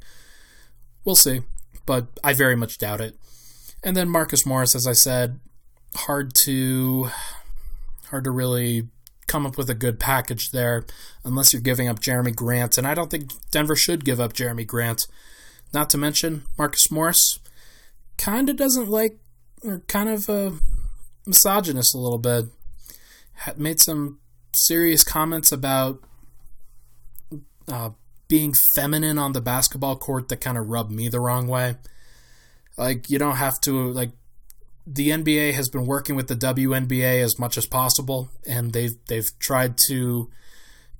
[1.03, 1.41] We'll see,
[1.85, 3.17] but I very much doubt it.
[3.83, 5.39] And then Marcus Morris, as I said,
[5.95, 7.09] hard to,
[8.09, 8.89] hard to really
[9.25, 10.85] come up with a good package there
[11.25, 14.65] unless you're giving up Jerami Grant, and I don't think Denver should give up Jerami
[14.65, 15.07] Grant.
[15.73, 17.39] Not to mention Marcus Morris
[18.17, 19.17] kind of doesn't like,
[19.63, 20.51] or kind of uh,
[21.27, 22.45] misogynist a little bit.
[23.33, 24.19] Had made some
[24.53, 26.01] serious comments about
[27.67, 27.91] uh,
[28.27, 31.75] being feminine on the basketball court that kind of rubbed me the wrong way.
[32.77, 34.11] Like you don't have to like
[34.85, 39.29] the NBA has been working with the WNBA as much as possible, and they've they've
[39.39, 40.29] tried to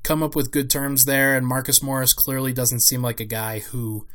[0.03, 1.35] come up with good terms there.
[1.35, 4.05] And Marcus Morris clearly doesn't seem like a guy who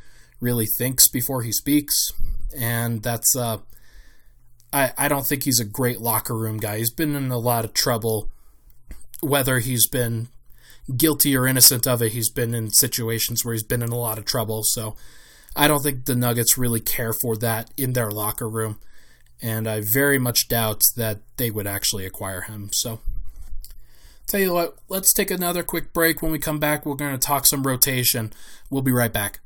[0.41, 2.13] really thinks before he speaks,
[2.57, 3.59] and that's uh,
[4.73, 6.79] I, I don't think he's a great locker room guy.
[6.79, 8.31] He's been in a lot of trouble,
[9.21, 10.29] whether he's been
[10.97, 12.13] guilty or innocent of it.
[12.13, 14.63] He's been in situations where he's been in a lot of trouble.
[14.65, 14.97] So
[15.55, 18.81] I don't think the Nuggets really care for that in their locker room.
[19.41, 22.71] And I very much doubt that they would actually acquire him.
[22.73, 23.01] So,
[24.29, 26.23] tell you what, let's take another quick break.
[26.23, 28.33] When we come back, we're going to talk some rotation.
[28.71, 29.41] We'll be right back.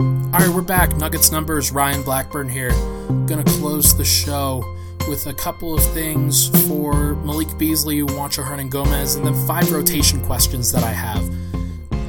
[0.00, 0.96] All right, we're back.
[0.96, 1.72] Nuggets numbers.
[1.72, 2.70] Ryan Blackburn here.
[3.26, 4.64] Gonna close the show
[5.06, 10.72] with a couple of things for Malik Beasley, Juancho Hernangomez, and then five rotation questions
[10.72, 11.28] that I have.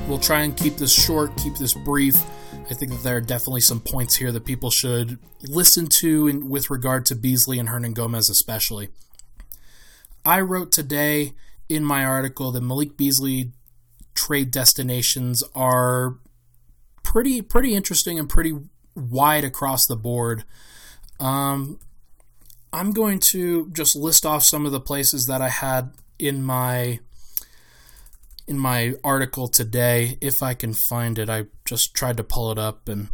[0.08, 2.16] We'll try and keep this short, keep this brief.
[2.70, 6.48] I think that there are definitely some points here that people should listen to in,
[6.48, 8.88] with regard to Beasley and Hernangomez, especially.
[10.24, 11.34] I wrote today
[11.68, 13.52] in my article that Malik Beasley
[14.14, 16.20] trade destinations are
[17.04, 18.58] pretty pretty interesting and pretty
[18.96, 20.44] wide across the board.
[21.20, 21.80] Um,
[22.74, 27.00] I'm going to just list off some of the places that I had in my
[28.48, 31.30] in my article today, if I can find it.
[31.30, 33.10] I just tried to pull it up and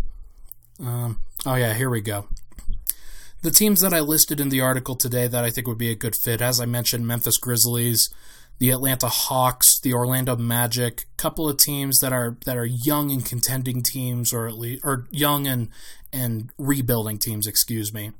[0.79, 2.27] um, oh yeah, here we go.
[3.41, 5.95] The teams that I listed in the article today that I think would be a
[5.95, 8.09] good fit, as I mentioned, Memphis Grizzlies,
[8.59, 13.11] the Atlanta Hawks, the Orlando Magic, a couple of teams that are that are young
[13.11, 15.69] and contending teams, or at least or young and
[16.11, 18.11] and rebuilding teams, excuse me,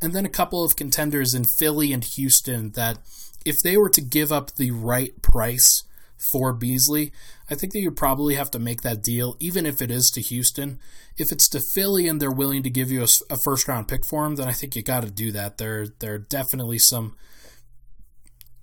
[0.00, 2.98] and then a couple of contenders in Philly and Houston that,
[3.44, 5.84] if they were to give up the right price
[6.32, 7.12] for Beasley,
[7.50, 10.20] I think that you probably have to make that deal, even if it is to
[10.20, 10.78] Houston.
[11.16, 14.04] If it's to Philly and they're willing to give you a, a first round pick
[14.06, 15.58] for him, then I think you got to do that.
[15.58, 17.16] There, there are definitely some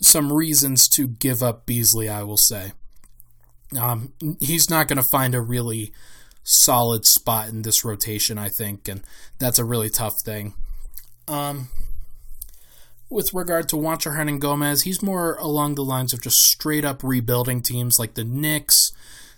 [0.02, 2.74] some reasons to give up Beasley, I will say.
[3.80, 5.92] Um, he's not going to find a really
[6.44, 9.02] solid spot in this rotation, I think, and
[9.40, 10.54] that's a really tough thing.
[11.28, 11.70] Um,
[13.10, 17.62] with regard to Juancho Hernangomez, he's more along the lines of just straight up rebuilding
[17.62, 18.92] teams like the Knicks,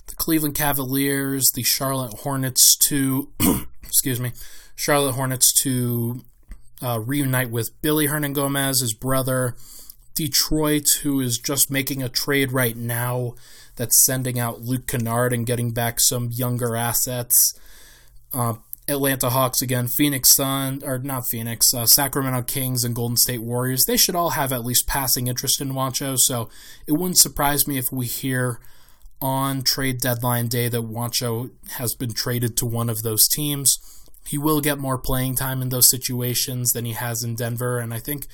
[0.07, 3.29] the Cleveland Cavaliers, the Charlotte Hornets to,
[3.83, 4.31] excuse me,
[4.75, 6.21] Charlotte Hornets to
[6.81, 9.55] uh, reunite with Billy Hernangomez, his brother,
[10.17, 13.35] Detroit, who is just making a trade right now
[13.75, 17.53] that's sending out Luke Kennard and getting back some younger assets.
[18.33, 18.55] Uh,
[18.87, 23.85] Atlanta Hawks again, Phoenix Sun, or not Phoenix, uh, Sacramento Kings and Golden State Warriors.
[23.85, 26.49] They should all have at least passing interest in Juancho, so
[26.87, 28.59] it wouldn't surprise me if we hear
[29.21, 33.77] on trade deadline day that Juancho has been traded to one of those teams.
[34.27, 37.93] He will get more playing time in those situations than he has in Denver, and
[37.93, 38.25] I think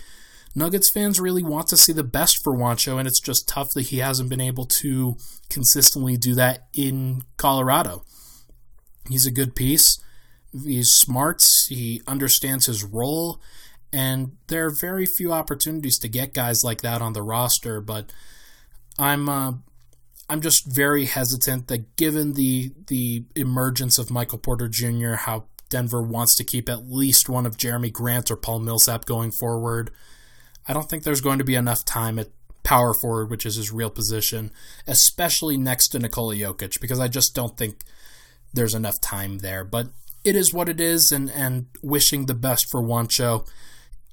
[0.56, 3.88] Nuggets fans really want to see the best for Juancho, and it's just tough that
[3.88, 5.18] he hasn't been able to
[5.50, 8.04] consistently do that in Colorado.
[9.10, 10.02] He's a good piece.
[10.52, 11.44] He's smart.
[11.68, 13.42] He understands his role.
[13.92, 18.12] And there are very few opportunities to get guys like that on the roster, but
[18.98, 19.54] I'm uh,
[20.30, 26.02] I'm just very hesitant that given the the emergence of Michael Porter Jr., how Denver
[26.02, 29.92] wants to keep at least one of Jerami Grant or Paul Millsap going forward,
[30.68, 32.30] I don't think there's going to be enough time at
[32.64, 34.52] power forward, which is his real position,
[34.88, 37.80] especially next to Nikola Jokic, because I just don't think
[38.54, 39.64] there's enough time there.
[39.64, 39.90] But
[40.24, 43.48] it is what it is, and, and wishing the best for Juancho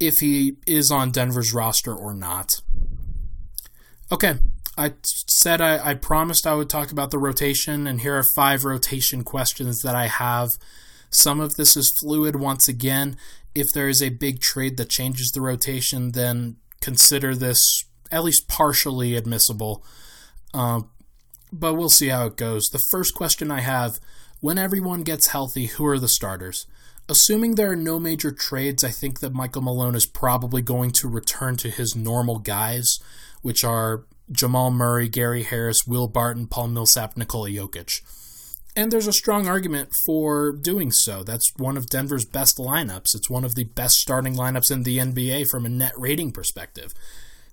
[0.01, 2.61] if he is on Denver's roster or not.
[4.11, 4.39] Okay,
[4.77, 8.65] I said I, I promised I would talk about the rotation, and here are five
[8.65, 10.49] rotation questions that I have.
[11.11, 13.17] Some of this is fluid once again.
[13.55, 18.49] If there is a big trade that changes the rotation, then consider this at least
[18.49, 19.85] partially admissible.
[20.53, 20.83] Uh,
[21.53, 22.69] but we'll see how it goes.
[22.69, 23.99] The first question I have
[24.41, 26.67] when everyone gets healthy, who are the starters?
[27.09, 31.09] Assuming there are no major trades, I think that Michael Malone is probably going to
[31.09, 32.99] return to his normal guys,
[33.43, 38.01] which are Jamal Murray, Gary Harris, Will Barton, Paul Millsap, Nikola Jokic.
[38.77, 41.25] And there's a strong argument for doing so.
[41.25, 43.15] That's one of Denver's best lineups.
[43.15, 46.95] It's one of the best starting lineups in the NBA from a net rating perspective.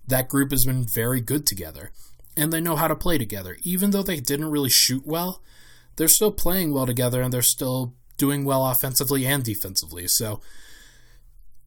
[0.05, 1.91] That group has been very good together,
[2.37, 3.57] and they know how to play together.
[3.63, 5.41] Even though they didn't really shoot well,
[5.97, 10.07] they're still playing well together and they're still doing well offensively and defensively.
[10.07, 10.41] So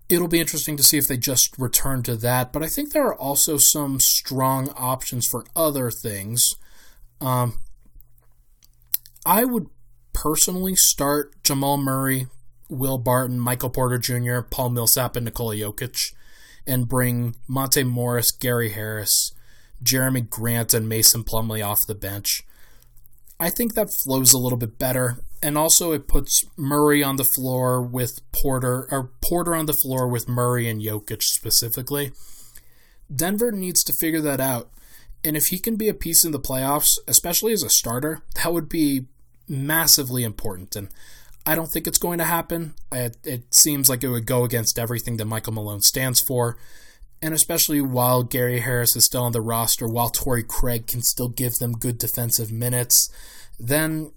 [0.09, 2.53] it'll be interesting to see if they just return to that.
[2.53, 6.55] But I think there are also some strong options for other things.
[7.21, 7.61] Um,
[9.25, 9.67] I would
[10.13, 12.27] personally start Jamal Murray,
[12.69, 16.15] Will Barton, Michael Porter Jr., Paul Millsap, and Nikola Jokic,
[16.67, 19.33] and bring Monte Morris, Gary Harris,
[19.83, 22.45] Jerami Grant, and Mason Plumlee off the bench.
[23.39, 25.17] I think that flows a little bit better.
[25.43, 30.07] And also it puts Murray on the floor with Porter or Porter on the floor
[30.07, 32.13] with Murray and Jokic specifically.
[33.15, 34.71] Denver needs to figure that out.
[35.25, 38.53] And if he can be a piece in the playoffs, especially as a starter, that
[38.53, 39.07] would be
[39.49, 40.75] massively important.
[40.77, 40.89] And
[41.45, 42.75] I don't think it's going to happen.
[42.91, 46.57] It, it seems like it would go against everything that Michael Malone stands for
[47.23, 51.29] and especially while Gary Harris is still on the roster, while Torrey Craig can still
[51.29, 53.11] give them good defensive minutes,
[53.59, 54.13] then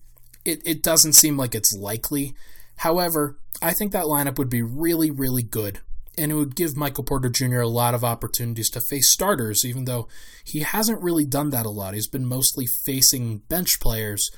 [0.46, 2.34] it, it doesn't seem like it's likely.
[2.78, 5.80] However, I think that lineup would be really, really good,
[6.18, 7.62] and it would give Michael Porter Jr.
[7.62, 10.08] a lot of opportunities to face starters, even though
[10.44, 11.94] he hasn't really done that a lot.
[11.94, 14.30] He's been mostly facing bench players,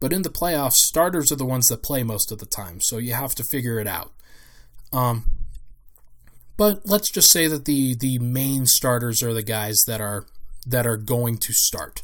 [0.00, 2.98] but in the playoffs, starters are the ones that play most of the time, so
[2.98, 4.12] you have to figure it out.
[4.92, 5.24] Um,
[6.56, 10.26] but let's just say that the the main starters are the guys that are
[10.66, 12.02] that are going to start.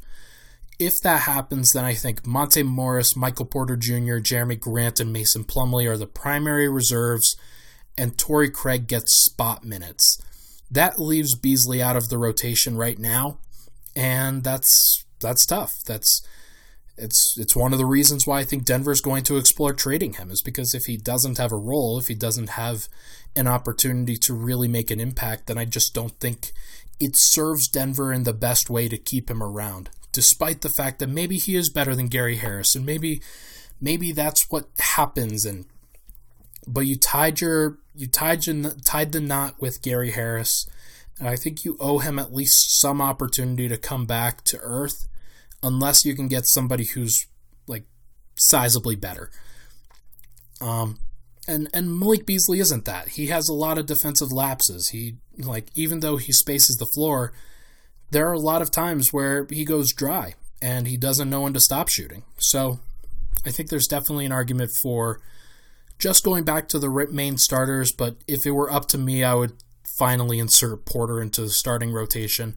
[0.78, 5.44] If that happens, then I think Monte Morris, Michael Porter Jr., Jerami Grant, and Mason
[5.44, 7.36] Plumlee are the primary reserves,
[7.98, 10.20] and Torrey Craig gets spot minutes.
[10.70, 13.38] That leaves Beasley out of the rotation right now,
[13.94, 15.72] and that's that's tough.
[15.86, 16.22] That's
[16.98, 20.14] it's it's one of the reasons why I think Denver is going to explore trading
[20.14, 22.88] him is because if he doesn't have a role, if he doesn't have
[23.34, 26.52] an opportunity to really make an impact, then I just don't think
[26.98, 29.90] it serves Denver in the best way to keep him around.
[30.12, 33.20] Despite the fact that maybe he is better than Gary Harris, and maybe
[33.80, 35.44] maybe that's what happens.
[35.44, 35.66] And
[36.66, 38.42] but you tied your you tied
[38.84, 40.68] tied the knot with Gary Harris.
[41.18, 45.08] And I think you owe him at least some opportunity to come back to earth,
[45.62, 47.26] unless you can get somebody who's
[47.66, 47.84] like
[48.36, 49.30] sizably better.
[50.60, 50.98] Um,
[51.48, 53.10] and and Malik Beasley isn't that.
[53.10, 54.88] He has a lot of defensive lapses.
[54.88, 57.32] He like even though he spaces the floor,
[58.10, 61.52] there are a lot of times where he goes dry and he doesn't know when
[61.54, 62.24] to stop shooting.
[62.38, 62.80] So
[63.44, 65.20] I think there's definitely an argument for
[65.98, 69.34] just going back to the main starters, but if it were up to me, I
[69.34, 69.54] would
[69.98, 72.54] finally insert Porter into the starting rotation.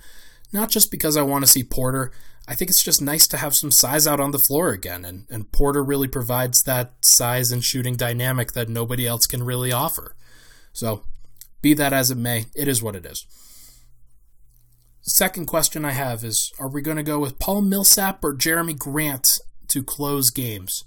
[0.51, 2.11] Not just because I want to see Porter,
[2.47, 5.27] I think it's just nice to have some size out on the floor again, and,
[5.29, 10.15] and Porter really provides that size and shooting dynamic that nobody else can really offer.
[10.73, 11.03] So,
[11.61, 13.25] be that as it may, it is what it is.
[15.01, 18.77] Second question I have is Are we going to go with Paul Millsap or Jerami
[18.77, 20.83] Grant to close games?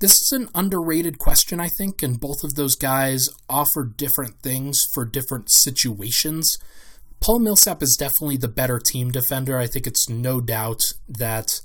[0.00, 4.80] This is an underrated question, I think, and both of those guys offer different things
[4.94, 6.56] for different situations.
[7.20, 9.58] Paul Millsap is definitely the better team defender.
[9.58, 11.60] I think it's no doubt that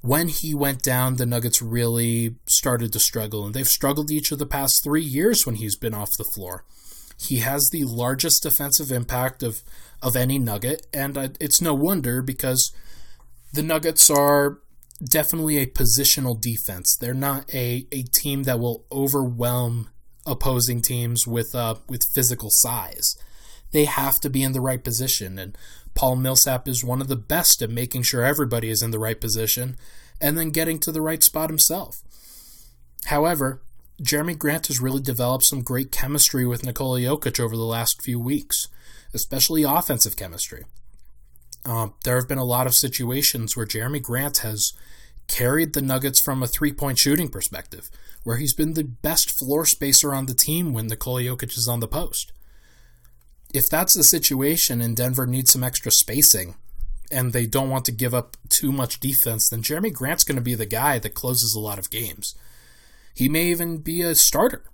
[0.00, 4.40] when he went down, the Nuggets really started to struggle, and they've struggled each of
[4.40, 6.64] the past three years when he's been off the floor.
[7.16, 9.62] He has the largest defensive impact of,
[10.02, 12.72] of any Nugget, and it's no wonder because
[13.52, 14.58] the Nuggets are
[15.02, 16.96] definitely a positional defense.
[16.96, 19.90] They're not a, a team that will overwhelm
[20.24, 23.16] opposing teams with uh, with physical size.
[23.72, 25.56] They have to be in the right position, and
[25.94, 29.20] Paul Millsap is one of the best at making sure everybody is in the right
[29.20, 29.76] position
[30.20, 32.02] and then getting to the right spot himself.
[33.06, 33.62] However,
[34.00, 38.18] Jerami Grant has really developed some great chemistry with Nikola Jokic over the last few
[38.20, 38.68] weeks,
[39.12, 40.64] especially offensive chemistry.
[41.64, 44.72] Uh, there have been a lot of situations where Jerami Grant has
[45.28, 47.90] carried the Nuggets from a three point shooting perspective,
[48.24, 51.80] where he's been the best floor spacer on the team when Nikola Jokic is on
[51.80, 52.32] the post.
[53.54, 56.54] If that's the situation and Denver needs some extra spacing
[57.10, 60.42] and they don't want to give up too much defense, then Jerami Grant's going to
[60.42, 62.34] be the guy that closes a lot of games.
[63.14, 64.64] He may even be a starter.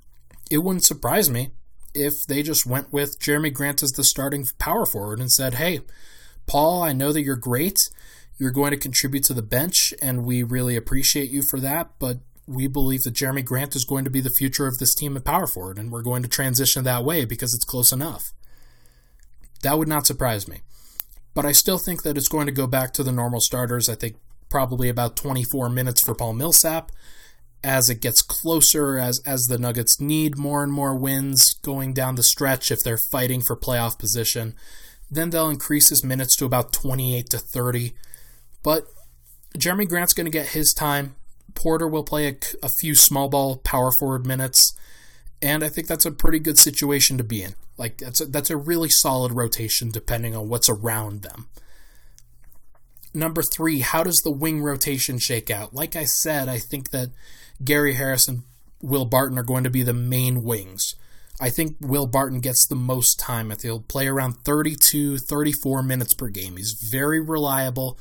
[0.50, 1.50] It wouldn't surprise me
[1.94, 5.80] if they just went with Jerami Grant as the starting power forward and said, hey,
[6.48, 7.90] Paul, I know that you're great.
[8.38, 11.90] You're going to contribute to the bench, and we really appreciate you for that.
[11.98, 15.16] But we believe that Jerami Grant is going to be the future of this team
[15.16, 18.32] at power forward, and we're going to transition that way because it's close enough.
[19.62, 20.60] That would not surprise me.
[21.34, 23.88] But I still think that it's going to go back to the normal starters.
[23.88, 24.16] I think
[24.48, 26.90] probably about 24 minutes for Paul Millsap.
[27.62, 32.14] As it gets closer, as as the Nuggets need more and more wins going down
[32.14, 34.54] the stretch if they're fighting for playoff position,
[35.10, 37.94] then they'll increase his minutes to about 28 to 30.
[38.62, 38.86] But
[39.56, 41.16] Jerami Grant's going to get his time.
[41.54, 44.76] Porter will play a, a, few small ball power forward minutes,
[45.40, 47.54] and I think that's a pretty good situation to be in.
[47.76, 51.48] Like that's a, that's a really solid rotation depending on what's around them.
[53.14, 55.74] Number three, how does the wing rotation shake out?
[55.74, 57.10] Like I said, I think that
[57.64, 58.42] Gary Harris and
[58.82, 60.94] Will Barton are going to be the main wings.
[61.40, 63.50] I think Will Barton gets the most time.
[63.50, 66.56] I think he'll play around 32, 34 minutes per game.
[66.56, 67.98] He's very reliable,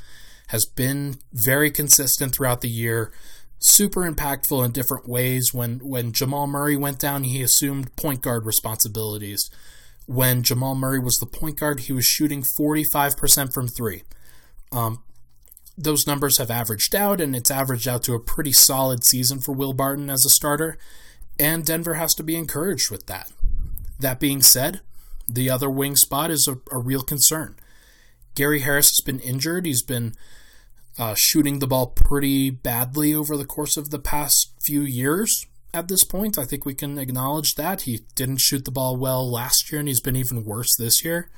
[0.47, 3.11] has been very consistent throughout the year,
[3.59, 5.53] super impactful in different ways.
[5.53, 9.51] When when Jamal Murray went down, he assumed point guard responsibilities.
[10.07, 14.03] When Jamal Murray was the point guard, he was shooting 45% from three.
[14.71, 15.03] Um,
[15.77, 19.51] those numbers have averaged out, and it's averaged out to a pretty solid season for
[19.51, 20.77] Will Barton as a starter
[21.39, 23.31] and Denver has to be encouraged with that.
[23.99, 24.81] That being said,
[25.27, 27.55] the other wing spot is a, a real concern.
[28.35, 29.65] Gary Harris has been injured.
[29.65, 30.13] He's been
[30.99, 35.45] uh, shooting the ball pretty badly over the course of the past few years.
[35.73, 37.81] At this point, I think we can acknowledge that.
[37.81, 41.29] He didn't shoot the ball well last year, and he's been even worse this year.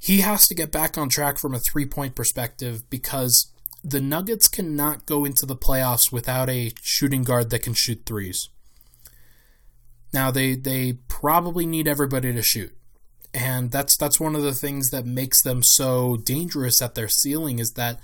[0.00, 3.50] He has to get back on track from a three point perspective because
[3.88, 8.48] the Nuggets cannot go into the playoffs without a shooting guard that can shoot threes.
[10.12, 12.76] Now they they probably need everybody to shoot.
[13.32, 17.60] And that's that's one of the things that makes them so dangerous at their ceiling
[17.60, 18.00] is that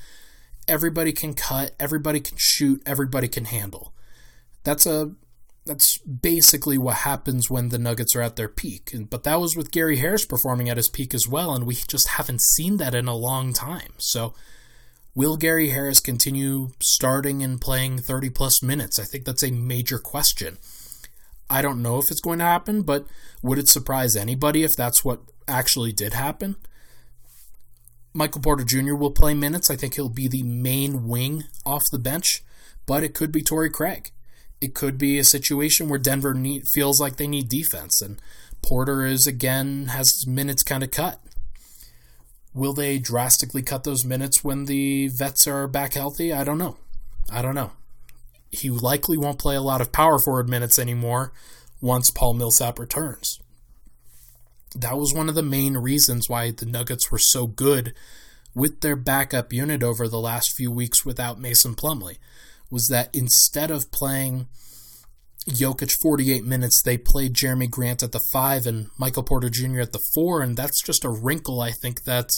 [0.69, 3.93] everybody can cut, everybody can shoot, everybody can handle.
[4.63, 5.13] That's a
[5.67, 8.95] that's basically what happens when the Nuggets are at their peak.
[9.11, 12.11] But that was with Gary Harris performing at his peak as well, and we just
[12.11, 13.95] haven't seen that in a long time.
[13.99, 14.35] So
[15.15, 18.99] Will Gary Harris continue starting and playing 30 plus minutes?
[18.99, 20.57] I think that's a major question.
[21.51, 23.07] I don't know if it's going to happen, but
[23.43, 26.57] would it surprise anybody if that's what actually did happen?
[28.15, 28.95] Michael Porter Jr.
[28.95, 29.71] will play minutes.
[29.71, 32.43] I think he'll be the main wing off the bench,
[32.87, 34.13] but it could be Torrey Craig.
[34.63, 38.21] It could be a situation where Denver need, feels like they need defense, and
[38.63, 41.22] Porter is again has minutes kind of cut.
[42.55, 46.33] Will they drastically cut those minutes when the vets are back healthy?
[46.33, 46.77] I don't know.
[47.31, 47.73] I don't know.
[48.51, 51.33] He likely won't play a lot of power forward minutes anymore
[51.81, 53.41] once Paul Millsap returns.
[54.75, 57.95] That was one of the main reasons why the Nuggets were so good
[58.55, 62.19] with their backup unit over the last few weeks without Mason Plumlee
[62.71, 64.47] was that instead of playing
[65.49, 69.81] Jokic 48 minutes, they played Jerami Grant at the five and Michael Porter Jr.
[69.81, 72.31] at the four, and that's just a wrinkle I think that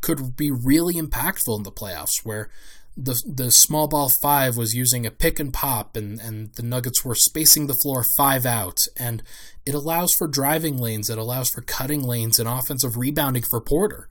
[0.00, 2.48] could be really impactful in the playoffs, where
[2.96, 7.04] the the small ball five was using a pick and pop, and and the Nuggets
[7.04, 9.22] were spacing the floor five out, and
[9.66, 14.08] it allows for driving lanes, it allows for cutting lanes and offensive rebounding for Porter,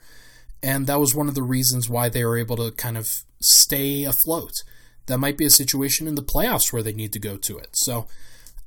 [0.62, 3.08] and that was one of the reasons why they were able to kind of
[3.40, 4.54] stay afloat
[5.08, 7.70] that might be a situation in the playoffs where they need to go to it.
[7.74, 8.08] So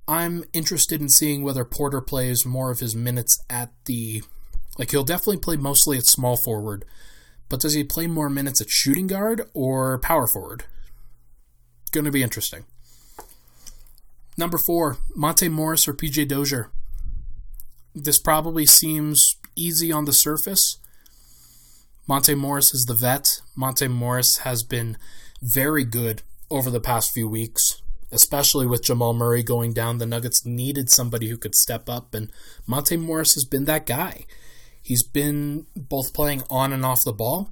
[0.08, 4.22] I'm interested in seeing whether Porter plays more of his minutes at the.
[4.78, 6.84] Like, he'll definitely play mostly at small forward,
[7.48, 10.64] but does he play more minutes at shooting guard or power forward?
[11.92, 12.64] Going to be interesting.
[14.38, 16.70] Number four, Monte Morris or PJ Dozier.
[17.94, 20.78] this probably seems easy on the surface.
[22.08, 23.26] Monte Morris is the vet.
[23.54, 24.96] Monte Morris has been
[25.42, 29.98] very good over the past few weeks, especially with Jamal Murray going down.
[29.98, 32.30] The Nuggets needed somebody who could step up, and
[32.66, 34.24] Monte Morris has been that guy.
[34.82, 37.50] He's been both playing on and off the ball.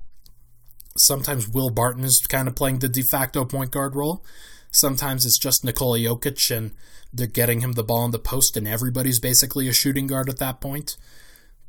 [0.96, 4.24] Sometimes Will Barton is kind of playing the de facto point guard role.
[4.70, 6.72] Sometimes it's just Nikola Jokic and
[7.12, 10.38] they're getting him the ball in the post, and everybody's basically a shooting guard at
[10.38, 10.96] that point.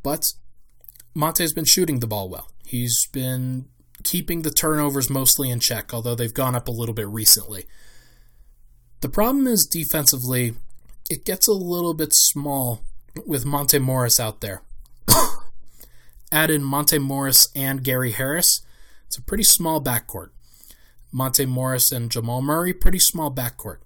[0.03, 0.25] But
[1.13, 2.49] Monte's been shooting the ball well.
[2.65, 3.67] He's been
[4.09, 7.65] keeping the turnovers mostly in check, although they've gone up a little bit recently.
[9.01, 10.55] The problem is defensively,
[11.11, 12.83] it gets a little bit small
[13.27, 14.63] with Monte Morris out there.
[16.31, 18.65] Add in Monte Morris and Gary Harris,
[19.05, 20.29] it's a pretty small backcourt.
[21.11, 23.77] Monte Morris and Jamal Murray, pretty small backcourt.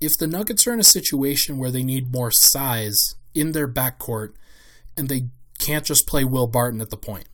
[0.00, 4.34] If the Nuggets are in a situation where they need more size in their backcourt
[4.96, 5.26] and they
[5.58, 7.26] can't just play Will Barton at the point,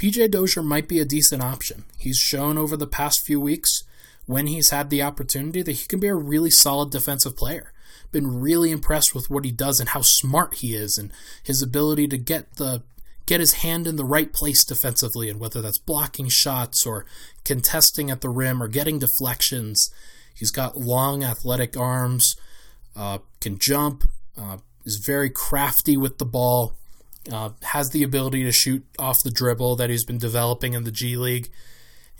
[0.00, 1.84] PJ Dozier might be a decent option.
[1.98, 3.84] He's shown over the past few weeks
[4.24, 7.74] when he's had the opportunity that he can be a really solid defensive player.
[8.10, 12.08] Been really impressed with what he does and how smart he is and his ability
[12.08, 12.82] to get the
[13.26, 17.04] get his hand in the right place defensively and whether that's blocking shots or
[17.44, 19.90] contesting at the rim or getting deflections.
[20.34, 22.36] He's got long athletic arms,
[22.96, 24.04] uh, can jump,
[24.40, 26.74] uh, is very crafty with the ball,
[27.30, 30.90] uh, has the ability to shoot off the dribble that he's been developing in the
[30.90, 31.50] G League,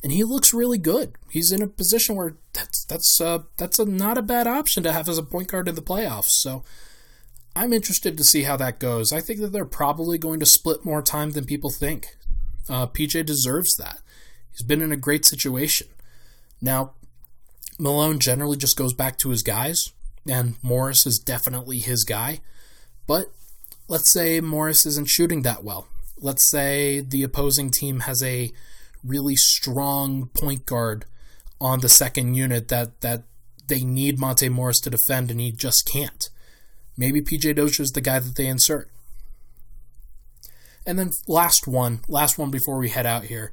[0.03, 1.15] and he looks really good.
[1.31, 4.93] He's in a position where that's that's uh, that's a, not a bad option to
[4.93, 6.31] have as a point guard in the playoffs.
[6.31, 6.65] So
[7.57, 9.13] I'm interested to see how that goes.
[9.13, 12.17] I think that they're probably going to split more time than people think.
[12.69, 13.99] Uh, PJ deserves that.
[14.51, 15.89] He's been in a great situation.
[16.61, 16.93] Now,
[17.79, 19.91] Malone generally just goes back to his guys,
[20.29, 22.41] and Morris is definitely his guy.
[23.07, 23.33] But
[23.91, 25.89] let's say Morris isn't shooting that well.
[26.17, 28.53] Let's say the opposing team has a
[29.03, 31.07] really strong point guard
[31.61, 33.25] on the second unit that, that
[33.67, 36.31] they need Monte Morris to defend and he just can't.
[36.97, 38.89] Maybe PJ Dozier is the guy that they insert.
[40.87, 43.51] And then last one, last one before we head out here.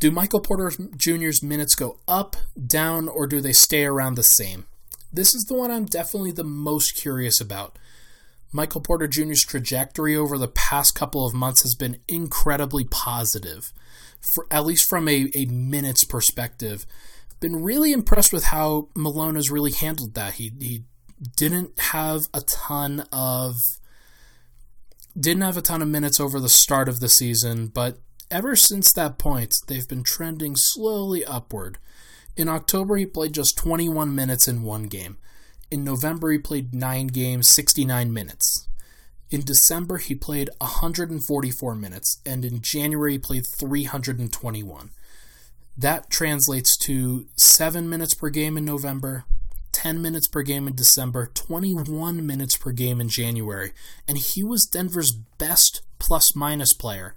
[0.00, 4.64] Do Michael Porter Jr.'s minutes go up, down, or do they stay around the same?
[5.12, 7.78] This is the one I'm definitely the most curious about.
[8.52, 13.72] Michael Porter Jr.'s trajectory over the past couple of months has been incredibly positive,
[14.34, 16.86] for at least from a, a minutes perspective.
[17.40, 20.34] Been really impressed with how Malone has really handled that.
[20.34, 20.84] He he
[21.36, 23.56] didn't have a ton of
[25.18, 27.98] didn't have a ton of minutes over the start of the season, but
[28.30, 31.78] ever since that point, they've been trending slowly upward.
[32.36, 35.16] In October, he played just 21 minutes in one game.
[35.70, 38.68] In November, he played 9 games, 69 minutes.
[39.30, 44.90] In December, he played 144 minutes, and in January, he played 321.
[45.76, 49.24] That translates to 7 minutes per game in November,
[49.72, 53.72] 10 minutes per game in December, 21 minutes per game in January,
[54.06, 57.14] and he was Denver's best plus minus player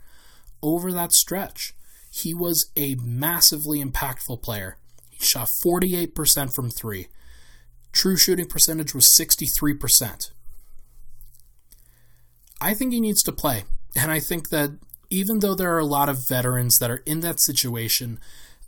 [0.62, 1.74] over that stretch.
[2.12, 4.78] He was a massively impactful player.
[5.10, 7.08] He shot 48% from 3.
[7.91, 10.31] True shooting percentage was 63%.
[12.61, 13.63] I think he needs to play,
[13.95, 14.77] and I think that
[15.09, 18.19] even though there are a lot of veterans that are in that situation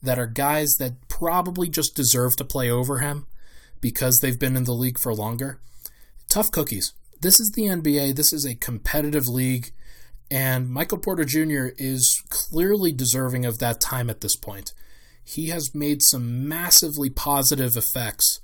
[0.01, 3.28] that are guys that probably just deserve to play over him,
[3.82, 5.59] because they've been in the league for longer.
[6.30, 6.93] Tough cookies.
[7.19, 8.15] This is the NBA.
[8.15, 9.72] This is a competitive league.
[10.30, 11.74] And Michael Porter Jr.
[11.78, 14.72] is clearly deserving of that time at this point.
[15.24, 18.39] He has made some massively positive effects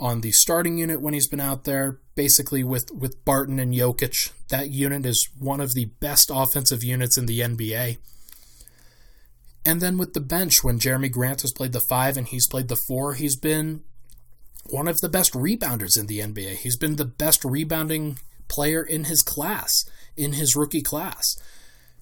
[0.00, 4.32] on the starting unit when he's been out there, basically with, with Barton and Jokic.
[4.48, 7.98] That unit is one of the best offensive units in the NBA.
[9.64, 12.68] And then with the bench, when Jerami Grant has played the five and he's played
[12.68, 13.82] the four, he's been
[14.64, 16.56] one of the best rebounders in the NBA.
[16.56, 19.84] He's been the best rebounding player in his class,
[20.16, 21.38] in his rookie class.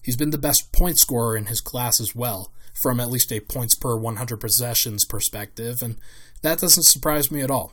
[0.03, 3.41] He's been the best point scorer in his class as well, from at least a
[3.41, 5.97] points per 100 possessions perspective, and
[6.43, 7.73] that doesn't surprise me at all.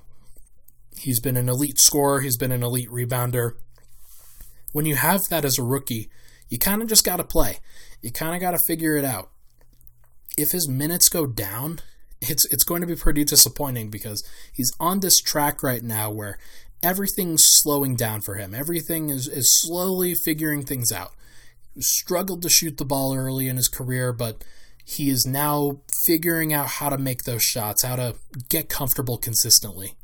[0.98, 3.54] He's been an elite scorer, he's been an elite rebounder.
[4.72, 6.10] When you have that as a rookie,
[6.50, 7.60] you kind of just got to play.
[8.02, 9.30] You kind of got to figure it out.
[10.38, 11.80] If his minutes go down,
[12.22, 16.38] it's it's going to be pretty disappointing because he's on this track right now where
[16.84, 18.54] everything's slowing down for him.
[18.54, 21.12] Everything is, is slowly figuring things out.
[21.80, 24.44] Struggled to shoot the ball early in his career, but
[24.86, 28.16] he is now figuring out how to make those shots, how to
[28.50, 29.96] get comfortable consistently.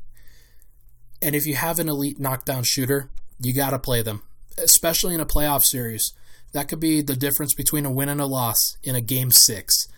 [1.22, 3.08] And if you have an elite knockdown shooter,
[3.40, 4.22] you got to play them.
[4.58, 6.12] especially in a playoff series.
[6.52, 9.88] That could be the difference between a win and a loss in a game six.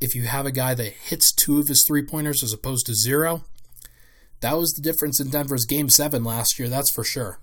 [0.00, 2.94] If you have a guy that hits two of his three pointers as opposed to
[2.94, 3.44] zero,
[4.40, 7.40] that was the difference in Denver's game seven last year, that's for sure.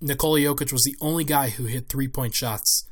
[0.00, 2.88] Nikola Jokic was the only guy who hit three point shots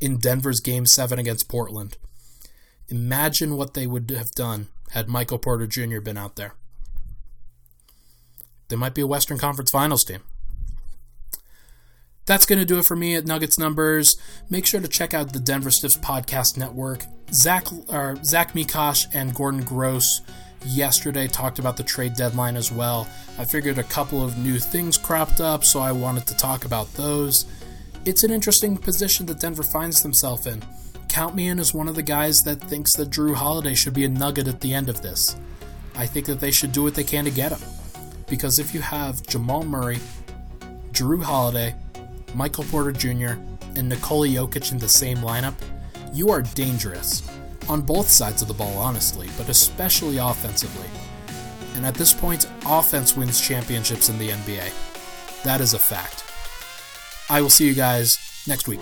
[0.00, 1.98] in Denver's game seven against Portland.
[2.88, 6.00] Imagine what they would have done had Michael Porter Jr.
[6.00, 6.54] been out there.
[8.74, 10.18] They might be a Western Conference Finals team.
[12.26, 14.16] That's going to do it for me at Nuggets Numbers.
[14.50, 17.04] Make sure to check out the Denver Stiffs Podcast Network.
[17.32, 20.22] Zach, or Zach Mikosh and Gordon Gross
[20.66, 23.06] yesterday talked about the trade deadline as well.
[23.38, 26.92] I figured a couple of new things cropped up, so I wanted to talk about
[26.94, 27.46] those.
[28.04, 30.64] It's an interesting position that Denver finds themselves in.
[31.08, 34.04] Count me in as one of the guys that thinks that Jrue Holiday should be
[34.04, 35.36] a nugget at the end of this.
[35.94, 37.60] I think that they should do what they can to get him.
[38.34, 40.00] Because if you have Jamal Murray,
[40.90, 41.72] Jrue Holiday,
[42.34, 43.38] Michael Porter Jr.,
[43.76, 45.54] and Nikola Jokic in the same lineup,
[46.12, 47.22] you are dangerous.
[47.68, 50.90] On both sides of the ball, honestly, but especially offensively.
[51.76, 54.72] And at this point, offense wins championships in the NBA.
[55.44, 56.24] That is a fact.
[57.30, 58.18] I will see you guys
[58.48, 58.80] next week.